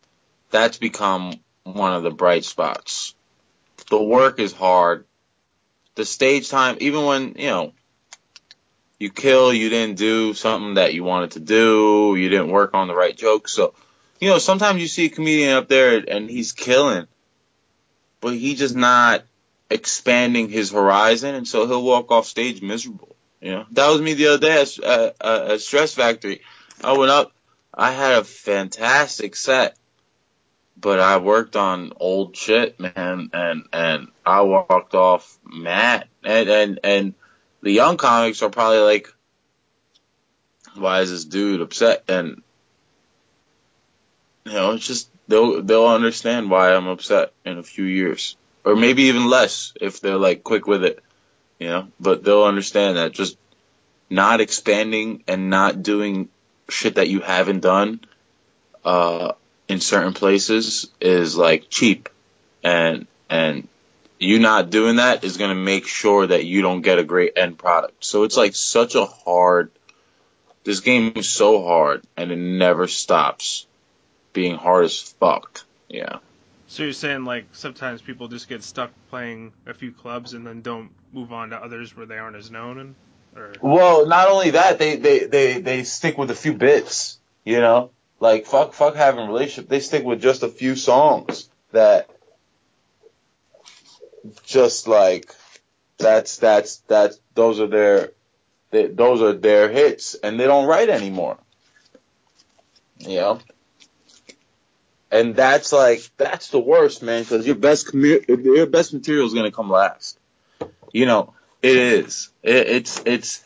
[0.52, 3.16] that's become one of the bright spots.
[3.90, 5.06] The work is hard.
[5.96, 7.74] The stage time, even when, you know,
[9.00, 12.88] you kill, you didn't do something that you wanted to do, you didn't work on
[12.88, 13.48] the right joke.
[13.48, 13.74] So,
[14.20, 17.08] you know, sometimes you see a comedian up there and he's killing,
[18.22, 19.24] but he just not
[19.70, 23.16] expanding his horizon, and so he'll walk off stage miserable.
[23.42, 26.42] You know, that was me the other day at, at, at Stress Factory.
[26.84, 27.34] I went up,
[27.74, 29.76] I had a fantastic set,
[30.80, 36.80] but I worked on old shit, man, and and I walked off mad, and and
[36.84, 37.14] and
[37.62, 39.08] the young comics are probably like,
[40.76, 42.04] why is this dude upset?
[42.08, 42.42] And
[44.46, 48.76] you know, it's just they'll they'll understand why I'm upset in a few years, or
[48.76, 51.04] maybe even less if they're like quick with it,
[51.60, 51.88] you know.
[52.00, 53.38] But they'll understand that just
[54.10, 56.30] not expanding and not doing
[56.70, 58.02] shit that you haven't done,
[58.84, 59.34] uh,
[59.68, 62.10] in certain places is like cheap,
[62.64, 63.68] and and
[64.20, 67.58] you not doing that is gonna make sure that you don't get a great end
[67.58, 68.04] product.
[68.06, 69.72] So it's like such a hard.
[70.64, 73.66] This game is so hard, and it never stops
[74.34, 75.62] being hard as fuck.
[75.90, 76.18] Yeah.
[76.68, 80.62] So you're saying like sometimes people just get stuck playing a few clubs and then
[80.62, 82.96] don't move on to others where they aren't as known and
[83.36, 87.20] or Well, not only that, they they they they stick with a few bits.
[87.44, 89.70] You know, like fuck fuck having a relationship.
[89.70, 92.10] They stick with just a few songs that
[94.44, 95.34] just like
[95.98, 98.12] that's that's that's those are their
[98.72, 101.38] they, those are their hits, and they don't write anymore.
[103.00, 103.40] You know.
[105.12, 109.34] And that's like that's the worst, man, because your best commu- your best material is
[109.34, 110.18] gonna come last.
[110.94, 112.30] You know, it is.
[112.42, 113.44] It, it's it's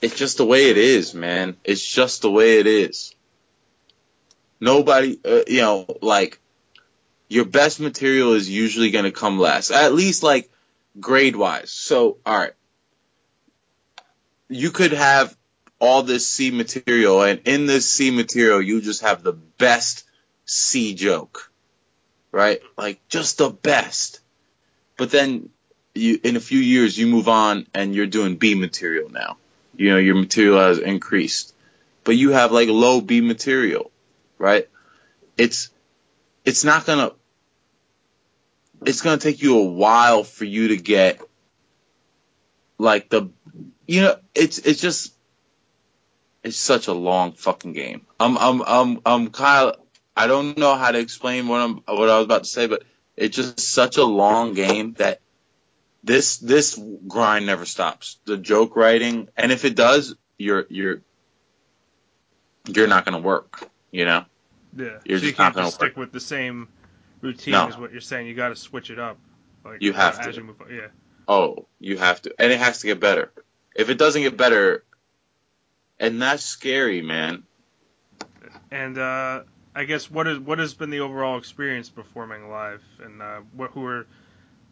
[0.00, 1.56] it's just the way it is, man.
[1.62, 3.14] It's just the way it is.
[4.60, 6.40] Nobody, uh, you know, like
[7.28, 10.50] your best material is usually going to come last, at least like
[10.98, 11.70] grade wise.
[11.70, 12.52] So, all right,
[14.48, 15.36] you could have
[15.80, 20.04] all this C material, and in this C material, you just have the best
[20.44, 21.50] C joke,
[22.30, 22.60] right?
[22.76, 24.20] Like just the best.
[24.98, 25.48] But then
[25.94, 29.38] you, in a few years, you move on and you're doing B material now.
[29.74, 31.54] You know, your material has increased,
[32.04, 33.90] but you have like low B material,
[34.38, 34.68] right?
[35.38, 35.70] It's,
[36.44, 37.12] it's not gonna,
[38.84, 41.20] it's gonna take you a while for you to get
[42.76, 43.30] like the,
[43.86, 45.14] you know, it's, it's just,
[46.42, 48.06] it's such a long fucking game.
[48.18, 49.76] I'm, I'm, I'm, I'm of,
[50.16, 52.84] I don't know how to explain what I'm, what I was about to say, but
[53.16, 55.20] it's just such a long game that
[56.02, 58.18] this this grind never stops.
[58.24, 61.02] The joke writing, and if it does, you're you're
[62.66, 63.68] you're not gonna work.
[63.90, 64.24] You know.
[64.76, 64.98] yeah.
[65.04, 65.96] You're so you can't just stick work.
[65.96, 66.68] with the same
[67.20, 67.68] routine No.
[67.68, 68.26] as what you're saying.
[68.28, 69.18] You got to switch it up.
[69.64, 70.40] Like You have as to.
[70.42, 70.56] you.
[70.70, 70.86] Yeah.
[71.28, 73.32] Oh, you have to, and it has to get better.
[73.76, 74.84] If it doesn't get better,
[76.00, 77.44] and that's scary, man.
[78.70, 79.42] And uh,
[79.74, 83.70] I guess what is what has been the overall experience performing live, and uh, what
[83.72, 84.06] who are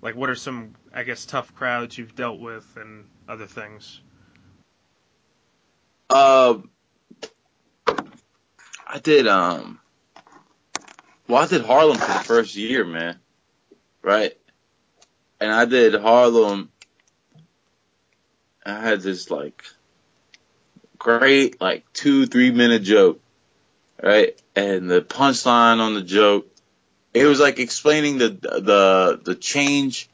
[0.00, 4.00] like what are some I guess tough crowds you've dealt with and other things.
[6.10, 6.70] Um,
[8.86, 9.78] I did um,
[11.28, 13.18] well, I did Harlem for the first year, man.
[14.00, 14.32] Right,
[15.40, 16.70] and I did Harlem.
[18.64, 19.64] I had this like
[20.98, 23.20] great like two three minute joke,
[24.02, 26.46] right, and the punchline on the joke,
[27.14, 30.08] it was like explaining the the the change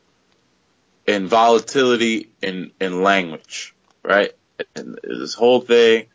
[1.07, 4.33] in volatility in in language, right,
[4.75, 6.07] and this whole thing,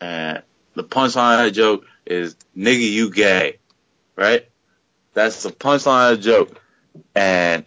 [0.00, 0.42] and
[0.74, 3.58] the punchline of the joke is nigga you gay,
[4.16, 4.48] right?
[5.14, 6.60] That's the punchline of the joke,
[7.14, 7.64] and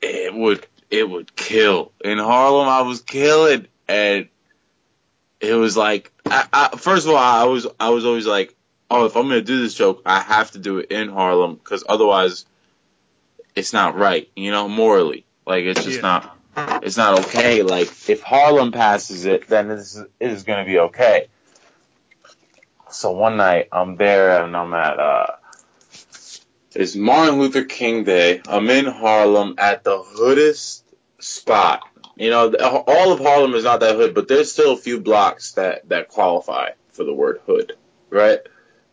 [0.00, 2.68] it would it would kill in Harlem.
[2.68, 4.28] I was killing, and
[5.44, 8.54] it was like I, I, first of all I was I was always like,
[8.90, 11.84] oh, if I'm gonna do this joke, I have to do it in Harlem because
[11.88, 12.46] otherwise,
[13.54, 15.26] it's not right, you know, morally.
[15.46, 16.02] Like it's just Yeah.
[16.02, 16.38] not
[16.82, 17.62] it's not okay.
[17.62, 21.28] Like if Harlem passes it, then it is, it is gonna be okay.
[22.90, 25.26] So one night I'm there and I'm at uh
[26.74, 28.42] it's Martin Luther King Day.
[28.48, 30.84] I'm in Harlem at the hoodest
[31.20, 31.82] spot.
[32.16, 35.52] You know, all of Harlem is not that hood, but there's still a few blocks
[35.52, 37.72] that that qualify for the word hood,
[38.10, 38.38] right?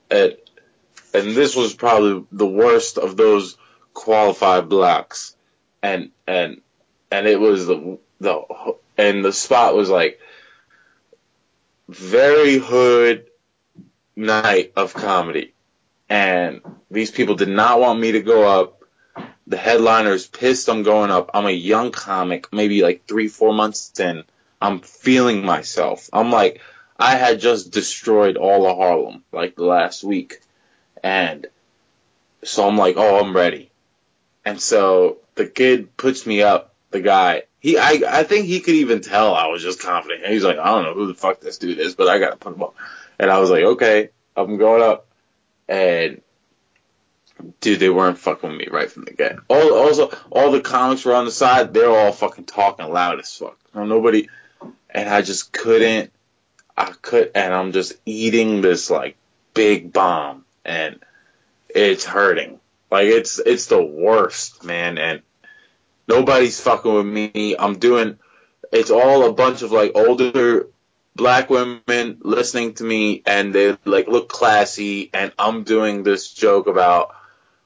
[0.10, 0.38] And
[1.14, 3.58] and this was probably the worst of those
[3.94, 5.36] qualified blocks,
[5.84, 6.62] and and
[7.12, 8.42] and it was the the
[8.98, 10.20] and the spot was like
[11.90, 13.28] very hood
[14.16, 15.54] night of comedy,
[16.10, 18.81] and these people did not want me to go up.
[19.52, 21.32] The headliner's pissed I'm going up.
[21.34, 24.24] I'm a young comic, maybe like three, four months in.
[24.62, 26.10] I'm feeling myself.
[26.14, 26.62] I'm like,
[26.98, 30.40] I had just destroyed all of Harlem like the last week.
[31.04, 31.48] And
[32.46, 33.72] so I'm like, oh, I'm ready.
[34.46, 37.44] And so the kid puts me up, the guy.
[37.60, 40.24] He, I, I think he could even tell I was just confident.
[40.24, 42.38] And he's like, I don't know who the fuck this dude is, but I gotta
[42.38, 42.76] put him up.
[43.20, 45.08] And I was like, okay, I'm going up.
[45.68, 46.22] And
[47.60, 49.38] dude, they weren't fucking with me right from the get.
[49.48, 51.74] All, also, all the comics were on the side.
[51.74, 53.58] They're all fucking talking loud as fuck.
[53.74, 54.30] Nobody,
[54.90, 56.12] and I just couldn't.
[56.78, 59.18] I could, and I'm just eating this like
[59.54, 61.00] big bomb, and
[61.70, 62.60] it's hurting.
[62.90, 64.98] Like it's it's the worst, man.
[64.98, 65.22] And
[66.08, 67.56] nobody's fucking with me.
[67.58, 68.20] I'm doing.
[68.72, 70.68] It's all a bunch of like older
[71.16, 76.68] black women listening to me and they like look classy and I'm doing this joke
[76.68, 77.14] about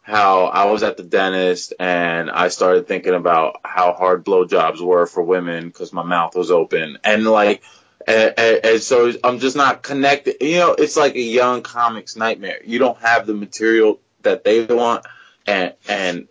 [0.06, 5.08] how I was at the dentist and I started thinking about how hard blowjobs were
[5.08, 7.64] for women because my mouth was open and like
[8.08, 10.36] and, and, and, so I'm just not connected.
[10.40, 12.60] You know, it's like a young comics nightmare.
[12.64, 15.08] You don't have the material that they want,
[15.48, 16.28] and and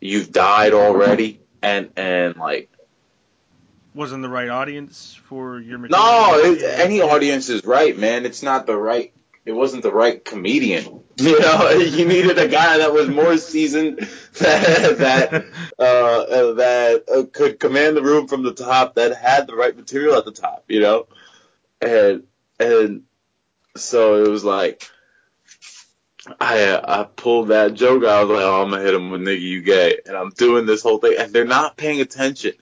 [0.00, 2.70] you've died already, and and like
[3.94, 6.04] wasn't the right audience for your material.
[6.04, 8.26] No, it, any audience is right, man.
[8.26, 9.12] It's not the right.
[9.44, 11.01] It wasn't the right comedian.
[11.18, 13.98] You know, you needed a guy that was more seasoned,
[14.38, 15.34] that that
[15.78, 20.16] uh, that uh, could command the room from the top, that had the right material
[20.16, 20.64] at the top.
[20.68, 21.06] You know,
[21.80, 22.24] and
[22.58, 23.02] and
[23.76, 24.90] so it was like.
[26.40, 28.04] I I pulled that joke.
[28.04, 30.66] I was like, "Oh, I'm gonna hit him with nigga, you gay," and I'm doing
[30.66, 32.52] this whole thing, and they're not paying attention.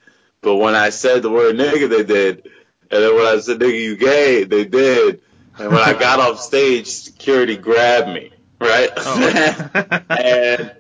[0.40, 2.48] But when I said the word nigga, they did.
[2.90, 5.20] And then when I said nigga, you gay, they did.
[5.58, 8.90] And when I got off stage, security grabbed me, right?
[8.96, 10.00] Oh.
[10.10, 10.72] and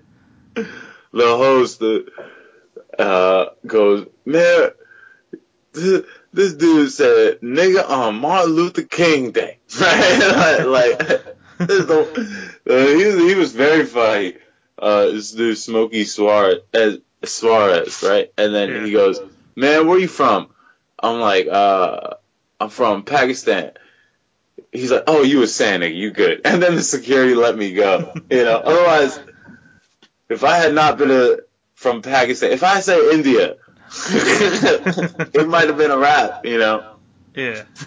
[1.12, 1.82] the host
[2.98, 4.70] uh, goes, man,
[5.72, 10.58] this, this dude said nigga on Martin Luther King Day, right?
[10.66, 10.98] like,
[11.58, 14.34] the, uh, he, he was very funny.
[14.78, 16.60] Uh, this dude, Smokey Suarez,
[17.24, 18.32] Suarez, right?
[18.38, 18.84] And then yeah.
[18.84, 19.20] he goes,
[19.54, 20.48] man, where you from?
[21.02, 22.14] I'm like, uh,
[22.58, 23.72] I'm from Pakistan.
[24.72, 26.42] He's like, oh, you a Santa, you good.
[26.44, 28.12] And then the security let me go.
[28.30, 29.18] You know, otherwise,
[30.28, 31.38] if I had not been a,
[31.74, 33.56] from Pakistan, if I say India,
[34.08, 36.96] it might have been a wrap, you know?
[37.34, 37.64] Yeah.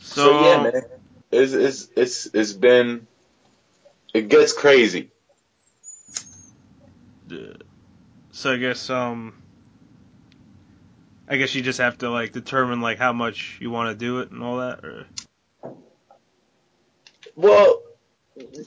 [0.00, 0.82] so, so, yeah, man,
[1.32, 3.06] it's, it's, it's, it's been,
[4.12, 5.10] it gets crazy.
[8.30, 9.32] So I guess um
[11.28, 14.20] I guess you just have to like determine like how much you want to do
[14.20, 15.06] it and all that or
[17.34, 17.82] Well,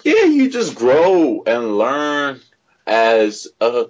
[0.03, 2.39] yeah, you just grow and learn
[2.85, 3.87] as a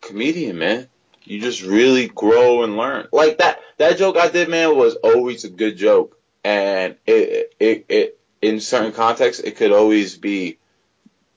[0.00, 0.88] comedian, man.
[1.24, 3.08] You just really grow and learn.
[3.12, 6.18] Like that that joke I did, man, was always a good joke.
[6.42, 10.58] And it it it in certain contexts it could always be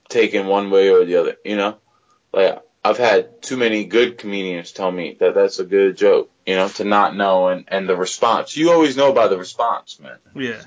[0.09, 1.77] taken one way or the other, you know?
[2.33, 6.55] Like I've had too many good comedians tell me that that's a good joke, you
[6.55, 8.57] know, to not know and, and the response.
[8.57, 10.17] You always know by the response, man.
[10.33, 10.63] Yeah.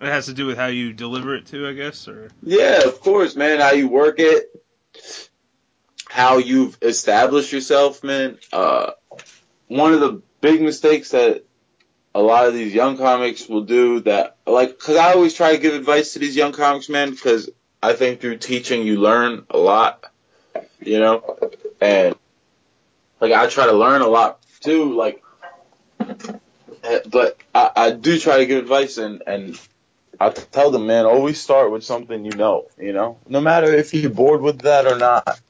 [0.00, 3.00] It has to do with how you deliver it too, I guess, or Yeah, of
[3.00, 3.60] course, man.
[3.60, 4.48] How you work it,
[6.08, 8.38] how you've established yourself, man.
[8.52, 8.92] Uh,
[9.66, 11.44] one of the big mistakes that
[12.14, 15.60] a lot of these young comics will do that, like, cause I always try to
[15.60, 17.50] give advice to these young comics, man, because
[17.82, 20.04] I think through teaching you learn a lot
[20.80, 21.38] you know,
[21.80, 22.14] and
[23.20, 25.22] like I try to learn a lot too, like,
[26.84, 29.60] eh, but I, I do try to give advice and and
[30.20, 33.94] I tell them, man, always start with something you know, you know, no matter if
[33.94, 35.40] you're bored with that or not.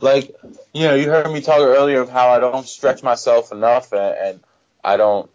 [0.00, 0.34] Like,
[0.72, 4.16] you know, you heard me talk earlier of how I don't stretch myself enough and,
[4.16, 4.40] and
[4.82, 5.30] I don't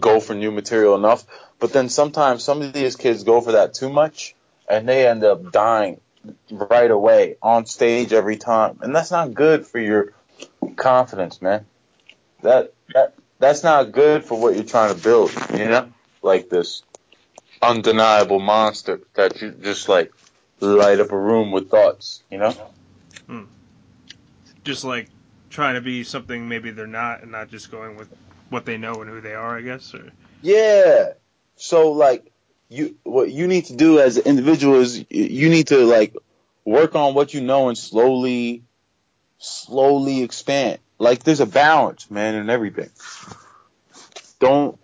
[0.00, 1.24] go for new material enough.
[1.58, 4.34] But then sometimes some of these kids go for that too much
[4.68, 6.00] and they end up dying
[6.50, 10.12] right away on stage every time, and that's not good for your
[10.76, 11.66] confidence, man.
[12.46, 16.84] That that that's not good for what you're trying to build, you know, like this
[17.60, 20.12] undeniable monster that you just like
[20.60, 22.52] light up a room with thoughts, you know.
[23.26, 23.44] Hmm.
[24.62, 25.08] Just like
[25.50, 28.08] trying to be something maybe they're not, and not just going with
[28.50, 29.92] what they know and who they are, I guess.
[29.92, 31.14] Or yeah.
[31.56, 32.30] So like
[32.68, 36.14] you what you need to do as an individual is you need to like
[36.64, 38.62] work on what you know and slowly
[39.38, 40.78] slowly expand.
[40.98, 42.90] Like there's a balance, man, in everything.
[44.38, 44.78] Don't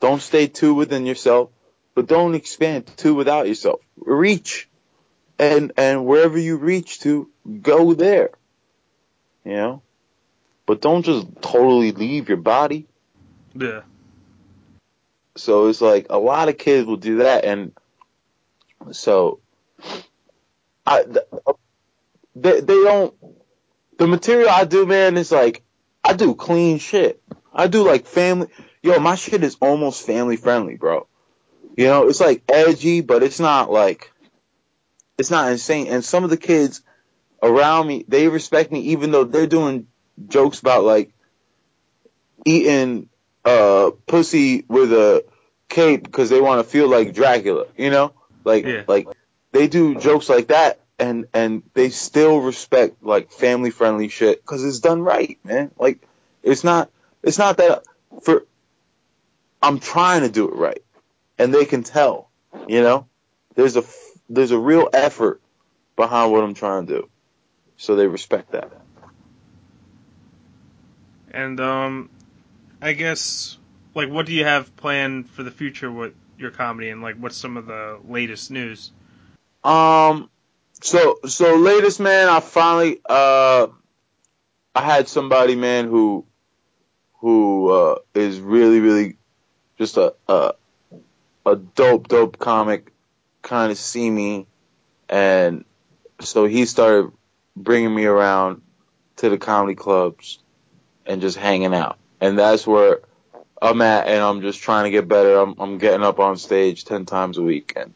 [0.00, 1.50] don't stay too within yourself,
[1.94, 3.80] but don't expand too without yourself.
[3.96, 4.68] Reach.
[5.38, 7.30] And and wherever you reach to,
[7.62, 8.30] go there.
[9.44, 9.82] You know?
[10.66, 12.86] But don't just totally leave your body.
[13.54, 13.80] Yeah.
[15.36, 17.72] So it's like a lot of kids will do that, and
[18.92, 19.40] so
[20.86, 21.04] I
[22.36, 23.14] they they don't.
[24.00, 25.62] The material I do, man, is like
[26.02, 27.22] I do clean shit.
[27.52, 28.48] I do like family.
[28.82, 31.06] Yo, my shit is almost family friendly, bro.
[31.76, 34.10] You know, it's like edgy, but it's not like
[35.18, 35.88] it's not insane.
[35.88, 36.80] And some of the kids
[37.42, 39.86] around me, they respect me, even though they're doing
[40.28, 41.12] jokes about like
[42.46, 43.10] eating
[43.44, 45.26] uh pussy with a
[45.68, 48.14] cape because they want to feel like Dracula, you know?
[48.44, 48.84] Like yeah.
[48.88, 49.08] like
[49.52, 54.64] they do jokes like that and and they still respect like family friendly shit cuz
[54.64, 55.70] it's done right, man.
[55.78, 55.98] Like
[56.42, 56.90] it's not
[57.22, 57.82] it's not that
[58.22, 58.44] for
[59.62, 60.82] I'm trying to do it right,
[61.38, 62.30] and they can tell.
[62.68, 63.06] You know,
[63.54, 63.84] there's a
[64.28, 65.40] there's a real effort
[65.96, 67.08] behind what I'm trying to do,
[67.76, 68.70] so they respect that.
[71.32, 72.10] And um,
[72.80, 73.58] I guess
[73.94, 77.36] like what do you have planned for the future with your comedy, and like what's
[77.36, 78.92] some of the latest news?
[79.62, 80.30] Um,
[80.82, 83.68] so so latest man, I finally uh,
[84.74, 86.24] I had somebody man who
[87.20, 89.16] who uh, is really really
[89.78, 90.54] just a a,
[91.46, 92.92] a dope dope comic,
[93.42, 94.46] kind of see me,
[95.08, 95.64] and
[96.20, 97.12] so he started
[97.56, 98.62] bringing me around
[99.16, 100.38] to the comedy clubs
[101.04, 103.00] and just hanging out, and that's where
[103.60, 105.36] I'm at, and I'm just trying to get better.
[105.36, 107.92] I'm I'm getting up on stage ten times a week, and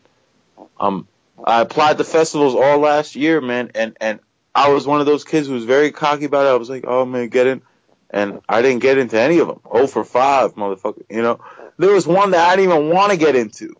[0.78, 1.08] I'm
[1.44, 4.20] I applied to festivals all last year, man, and and
[4.54, 6.50] I was one of those kids who was very cocky about it.
[6.50, 7.60] I was like, oh, I'm get in,
[8.08, 9.60] and I didn't get into any of them.
[9.64, 11.02] Oh for five, motherfucker.
[11.10, 11.40] You know,
[11.76, 13.74] there was one that I didn't even want to get into,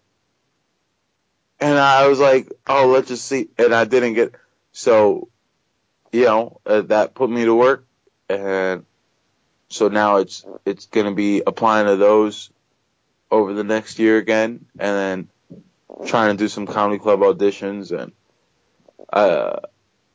[1.58, 4.34] and I was like, oh, let's just see, and I didn't get.
[4.72, 5.28] So,
[6.12, 7.86] you know, uh, that put me to work,
[8.28, 8.84] and
[9.70, 12.50] so now it's it's gonna be applying to those
[13.30, 15.28] over the next year again, and then
[16.07, 18.12] trying to do some comedy club auditions and
[19.12, 19.61] uh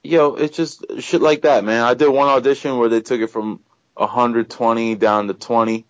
[0.03, 1.83] you know it's just shit like that man.
[1.83, 3.61] I did one audition where they took it from
[3.95, 5.85] 120 down to 20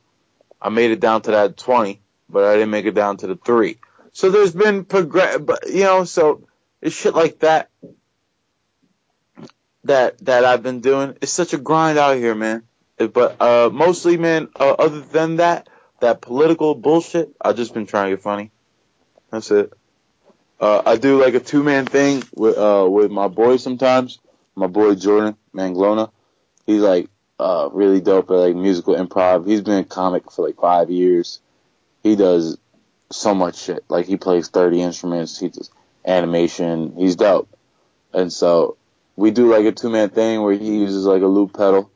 [0.61, 3.35] i made it down to that 20 but i didn't make it down to the
[3.35, 3.77] 3
[4.13, 6.47] so there's been progress but you know so
[6.81, 7.69] it's shit like that
[9.83, 11.15] that that i've been doing.
[11.21, 12.63] It's such a grind out here man.
[12.97, 15.69] But uh mostly man uh, other than that
[16.01, 18.51] that political bullshit i've just been trying to get funny.
[19.31, 19.71] That's it
[20.59, 24.19] uh, I do like a two man thing with uh, with my boy sometimes.
[24.55, 26.11] My boy Jordan Manglona.
[26.65, 29.47] He's like uh, really dope at like musical improv.
[29.47, 31.39] He's been a comic for like five years.
[32.03, 32.57] He does
[33.11, 33.85] so much shit.
[33.89, 35.39] Like he plays thirty instruments.
[35.39, 35.71] He does
[36.05, 36.93] animation.
[36.97, 37.49] He's dope.
[38.13, 38.77] And so
[39.15, 41.89] we do like a two man thing where he uses like a loop pedal,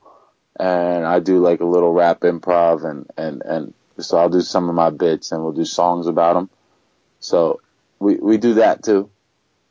[0.58, 4.70] and I do like a little rap improv, and and and so I'll do some
[4.70, 6.50] of my bits, and we'll do songs about them.
[7.20, 7.60] So
[8.04, 9.10] we we do that too,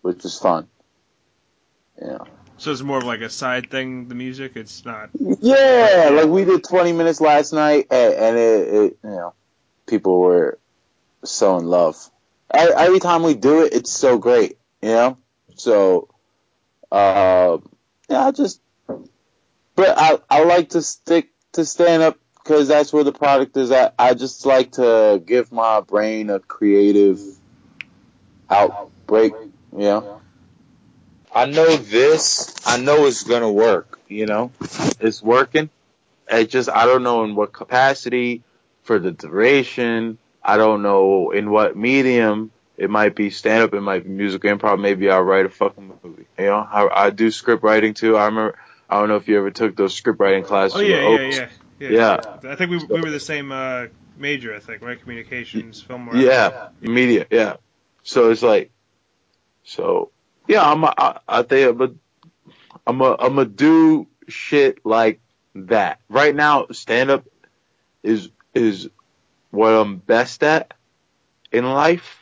[0.01, 0.67] which is fun.
[2.01, 2.19] Yeah.
[2.57, 4.53] So it's more of like a side thing, the music.
[4.57, 5.11] It's not.
[5.41, 9.35] Yeah, like we did 20 minutes last night, and, and it, it, you know,
[9.87, 10.59] people were
[11.25, 11.97] so in love.
[12.55, 15.19] Every time we do it, it's so great, you know.
[15.57, 16.09] So,
[16.91, 17.59] uh,
[18.09, 18.61] yeah, I just,
[19.75, 23.71] but I I like to stick to stand up because that's where the product is
[23.71, 23.95] at.
[23.99, 27.19] I just like to give my brain a creative
[28.53, 29.33] outbreak,
[29.73, 30.21] you know.
[31.35, 34.53] I know this, I know it's gonna work, you know.
[35.01, 35.71] It's working.
[36.29, 38.43] It just, I don't know in what capacity,
[38.83, 42.51] for the duration, I don't know in what medium.
[42.77, 45.93] It might be stand up, it might be music improv, maybe I'll write a fucking
[46.03, 46.27] movie.
[46.39, 48.17] You know, I, I do script writing too.
[48.17, 50.77] I remember, I don't know if you ever took those script writing classes.
[50.77, 51.49] Oh yeah, yeah, yeah,
[51.79, 52.51] yeah, Yeah.
[52.51, 53.87] I think we we were the same uh,
[54.17, 54.55] major.
[54.55, 56.07] I think right, communications, film.
[56.07, 56.27] whatever.
[56.27, 57.27] Yeah, media.
[57.31, 57.57] Yeah.
[58.03, 58.71] So it's like,
[59.65, 60.11] so
[60.49, 61.91] yeah, I'm a, I, I think I'm a,
[62.87, 65.21] I'm a, I'm a do shit like
[65.55, 66.01] that.
[66.09, 67.25] Right now, stand up
[68.03, 68.89] is is
[69.51, 70.75] what I'm best at
[71.53, 72.19] in life,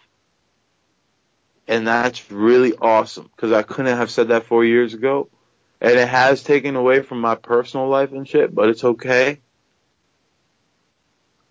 [1.66, 5.28] and that's really awesome because I couldn't have said that four years ago,
[5.80, 9.40] and it has taken away from my personal life and shit, but it's okay.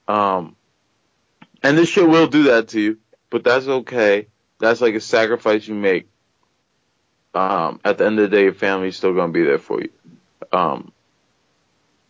[0.07, 0.55] Um,
[1.63, 2.97] and this shit will do that to you,
[3.29, 4.27] but that's okay.
[4.59, 6.09] That's like a sacrifice you make.
[7.33, 9.89] Um, at the end of the day, your family's still gonna be there for you.
[10.51, 10.91] Um,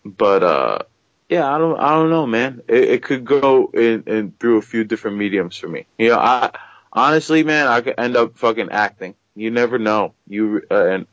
[0.05, 0.79] but uh,
[1.27, 2.61] yeah, I don't, I don't know, man.
[2.67, 5.85] It, it could go in, in through a few different mediums for me.
[5.97, 6.51] You know, I
[6.91, 9.15] honestly, man, I could end up fucking acting.
[9.35, 10.13] You never know.
[10.27, 11.07] You uh, and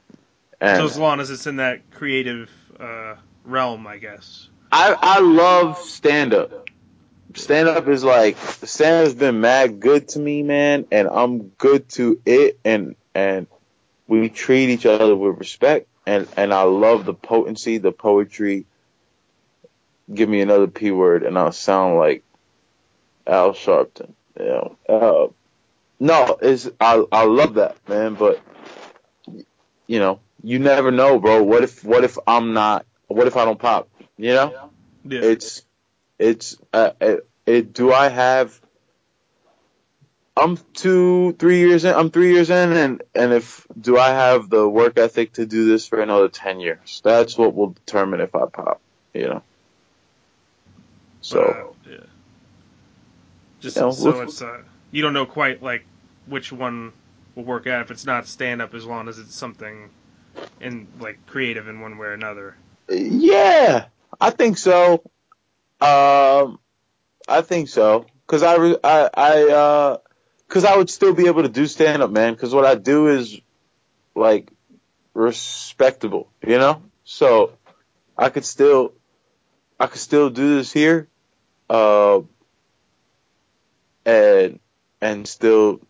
[0.61, 4.49] and So as long as it's in that creative uh, realm, I guess.
[4.73, 6.71] I I love stand up.
[7.35, 11.89] Stand up is like stand up's been mad good to me, man, and I'm good
[11.91, 13.47] to it and and
[14.07, 18.67] we treat each other with respect and and I love the potency, the poetry.
[20.13, 22.23] Give me another P word and I'll sound like
[23.27, 24.13] Al Sharpton.
[24.39, 24.77] You know.
[24.89, 25.33] Uh,
[25.99, 28.41] no, it's I I love that, man, but
[29.87, 31.43] you know, you never know, bro.
[31.43, 33.89] What if what if I'm not what if I don't pop?
[34.17, 34.71] You know?
[35.05, 35.21] Yeah.
[35.23, 35.63] it's
[36.19, 38.61] it's uh, it, it do I have
[40.37, 44.51] I'm two three years in I'm three years in and and if do I have
[44.51, 48.35] the work ethic to do this for another ten years that's what will determine if
[48.35, 48.81] I pop
[49.15, 49.43] you know
[51.27, 51.97] So Uh, yeah.
[53.59, 54.63] Just You know, so it's uh,
[54.93, 55.85] you don't know quite like
[56.27, 56.93] which one
[57.35, 59.91] will work out if it's not stand up as long as it's something
[60.61, 62.55] in like creative in one way or another.
[62.89, 63.87] yeah,
[64.21, 65.03] I think so.
[65.81, 66.59] Um,
[67.29, 69.97] I think so because I re- I I uh
[70.49, 72.35] because I would still be able to do stand up, man.
[72.35, 73.41] Because what I do is
[74.15, 74.51] like
[75.15, 76.83] respectable, you know.
[77.05, 77.53] So
[78.17, 78.95] I could still
[79.79, 81.09] I could still do this here,
[81.69, 82.21] uh,
[84.05, 84.61] and
[85.01, 85.81] and still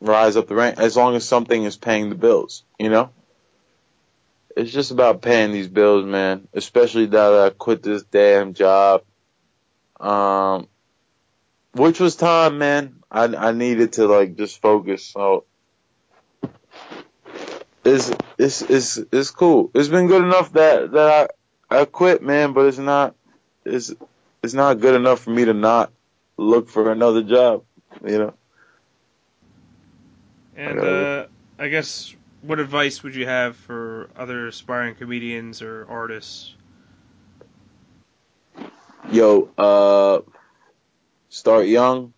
[0.00, 3.10] rise up the rank as long as something is paying the bills, you know.
[4.56, 6.46] It's just about paying these bills, man.
[6.52, 9.02] Especially now that I quit this damn job.
[10.00, 10.68] Um,
[11.72, 13.02] which was time, man.
[13.10, 15.04] I I needed to like just focus.
[15.04, 15.44] So
[17.84, 19.70] it's it's it's it's cool.
[19.74, 21.30] It's been good enough that that
[21.70, 22.52] I I quit, man.
[22.52, 23.14] But it's not
[23.64, 23.92] it's
[24.42, 25.92] it's not good enough for me to not
[26.36, 27.64] look for another job.
[28.04, 28.34] You know.
[30.56, 31.26] And got uh,
[31.58, 36.54] I guess what advice would you have for other aspiring comedians or artists?
[39.10, 40.20] Yo, uh,
[41.28, 42.12] start young.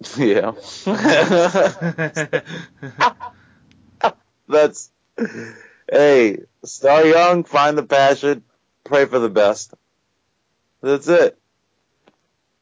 [0.18, 0.52] yeah.
[4.48, 4.90] That's,
[5.90, 8.44] hey, start young, find the passion,
[8.84, 9.74] pray for the best.
[10.82, 11.38] That's it.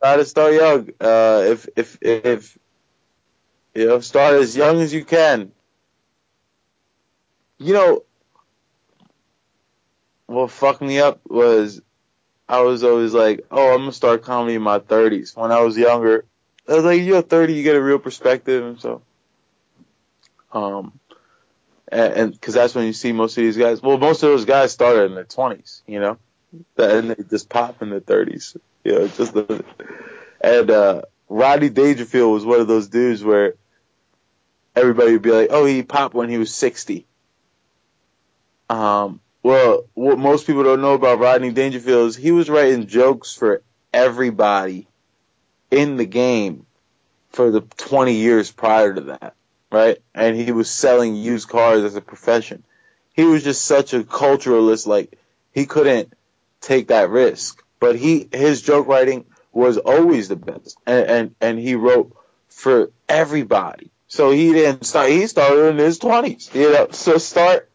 [0.02, 0.90] Try to start young.
[1.00, 2.58] Uh, if, if, if,
[3.74, 5.52] you know, start as young as you can.
[7.58, 8.04] You know,
[10.26, 11.80] what fucked me up was
[12.48, 15.36] I was always like, oh, I'm gonna start comedy in my 30s.
[15.36, 16.24] When I was younger,
[16.68, 19.02] I was like, you're 30, you get a real perspective and so.
[20.52, 20.98] Um,
[21.88, 23.82] and because that's when you see most of these guys.
[23.82, 26.18] Well, most of those guys started in their 20s, you know,
[26.76, 28.56] and they just pop in their 30s.
[28.84, 29.64] You know, just the,
[30.40, 33.54] and uh, Rodney Dangerfield was one of those dudes where
[34.74, 37.06] everybody would be like, oh, he popped when he was 60.
[38.68, 43.34] Um, well, what most people don't know about Rodney Dangerfield is he was writing jokes
[43.34, 44.88] for everybody
[45.70, 46.64] in the game
[47.30, 49.34] for the 20 years prior to that,
[49.70, 49.98] right?
[50.14, 52.64] And he was selling used cars as a profession.
[53.12, 55.18] He was just such a culturalist, like
[55.52, 56.14] he couldn't
[56.62, 57.62] take that risk.
[57.80, 62.16] But he, his joke writing was always the best, and and, and he wrote
[62.48, 63.90] for everybody.
[64.08, 65.10] So he didn't start.
[65.10, 66.88] He started in his 20s, you know.
[66.92, 67.68] So start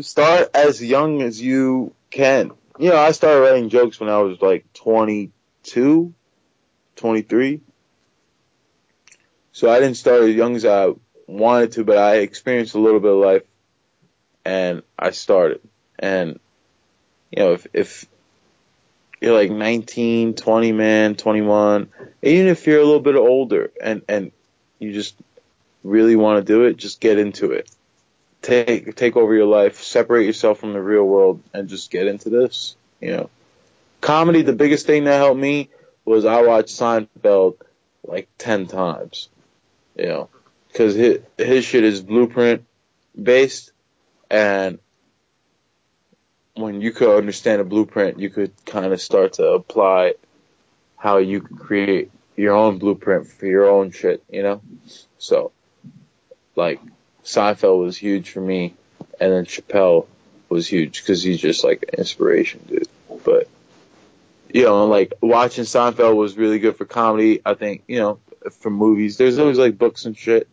[0.00, 2.52] start as young as you can.
[2.78, 6.14] You know, I started writing jokes when I was like 22,
[6.96, 7.60] 23.
[9.52, 10.92] So I didn't start as young as I
[11.26, 13.42] wanted to, but I experienced a little bit of life
[14.44, 15.60] and I started.
[15.98, 16.38] And,
[17.30, 18.06] you know, if, if
[19.20, 21.88] you're like 19, 20, man, 21,
[22.22, 24.30] even if you're a little bit older and, and
[24.78, 25.16] you just
[25.82, 27.68] really want to do it, just get into it
[28.42, 32.30] take take over your life, separate yourself from the real world, and just get into
[32.30, 32.76] this.
[33.00, 33.30] You know,
[34.00, 34.42] comedy.
[34.42, 35.70] The biggest thing that helped me
[36.04, 37.56] was I watched Seinfeld
[38.04, 39.28] like ten times.
[39.96, 40.28] You know,
[40.68, 42.64] because his his shit is blueprint
[43.20, 43.72] based,
[44.30, 44.78] and
[46.54, 50.14] when you could understand a blueprint, you could kind of start to apply
[50.96, 54.22] how you could create your own blueprint for your own shit.
[54.28, 54.62] You know,
[55.18, 55.52] so
[56.56, 56.80] like
[57.24, 58.74] Seinfeld was huge for me,
[59.20, 60.06] and then Chappelle
[60.48, 62.88] was huge because he's just like an inspiration, dude.
[63.24, 63.48] But
[64.52, 67.42] you know, like watching Seinfeld was really good for comedy.
[67.44, 68.18] I think you know
[68.60, 70.48] for movies, there's always like books and shit.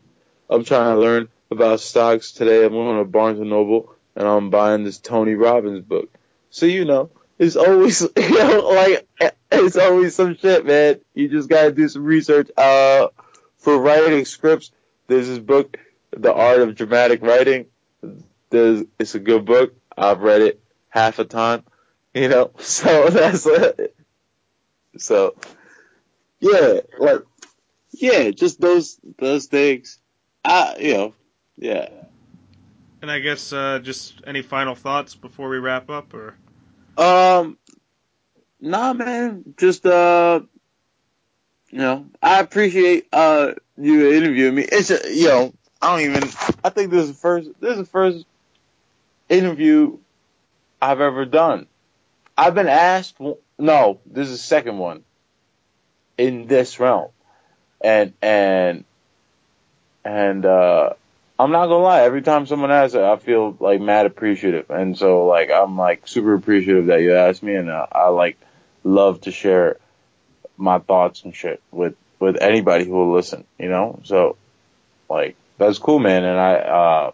[0.49, 2.66] I'm trying to learn about stocks today.
[2.66, 6.09] I'm going to Barnes and Noble and I'm buying this Tony Robbins book.
[6.49, 9.07] So you know, it's always you know like
[9.51, 11.01] it's always some shit, man.
[11.13, 12.49] You just gotta do some research.
[12.57, 13.07] Uh,
[13.57, 14.72] for writing scripts,
[15.07, 15.78] there's this book
[16.16, 17.66] the Art of Dramatic Writing.
[18.49, 19.76] There's, it's a good book.
[19.97, 21.63] I've read it half a time,
[22.13, 22.51] you know.
[22.59, 23.95] So that's it.
[24.97, 25.36] So
[26.39, 27.22] yeah, like
[27.91, 29.99] yeah, just those those things.
[30.43, 31.13] I you know
[31.57, 31.89] yeah.
[33.01, 36.36] And I guess uh, just any final thoughts before we wrap up, or
[36.97, 37.57] Um,
[38.59, 39.43] nah, man.
[39.57, 40.41] Just uh,
[41.70, 44.63] you know, I appreciate uh you interviewing me.
[44.63, 45.53] It's a, you know,
[45.86, 46.24] I don't even.
[46.64, 47.50] I think this is the first.
[47.60, 48.26] This is the first
[49.30, 50.00] interview
[50.82, 51.68] I've ever done.
[52.36, 53.22] I've been asked.
[53.60, 55.04] No, this is the second one
[56.18, 57.12] in this realm,
[57.82, 58.84] and and
[60.04, 60.94] and uh,
[61.38, 62.02] I'm not gonna lie.
[62.02, 66.08] Every time someone asks it, I feel like mad appreciative, and so like I'm like
[66.08, 68.40] super appreciative that you asked me, and uh, I like
[68.84, 69.78] love to share
[70.58, 73.46] my thoughts and shit with with anybody who will listen.
[73.60, 74.36] You know, so
[75.08, 76.24] like that's cool, man.
[76.24, 77.12] And I uh,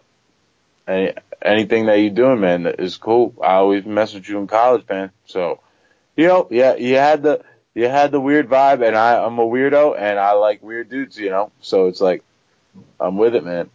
[0.86, 3.34] any, anything that you're doing, man, is cool.
[3.42, 5.10] I always mess with you in college, man.
[5.26, 5.60] So
[6.16, 9.46] you know, yeah, you had the you had the weird vibe, and I I'm a
[9.46, 11.18] weirdo, and I like weird dudes.
[11.18, 12.22] You know, so it's like
[13.00, 13.70] I'm with it, man.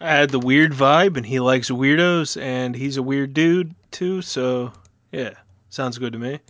[0.00, 4.22] I had the weird vibe, and he likes weirdos, and he's a weird dude too.
[4.22, 4.72] So
[5.12, 5.34] yeah,
[5.70, 6.40] sounds good to me.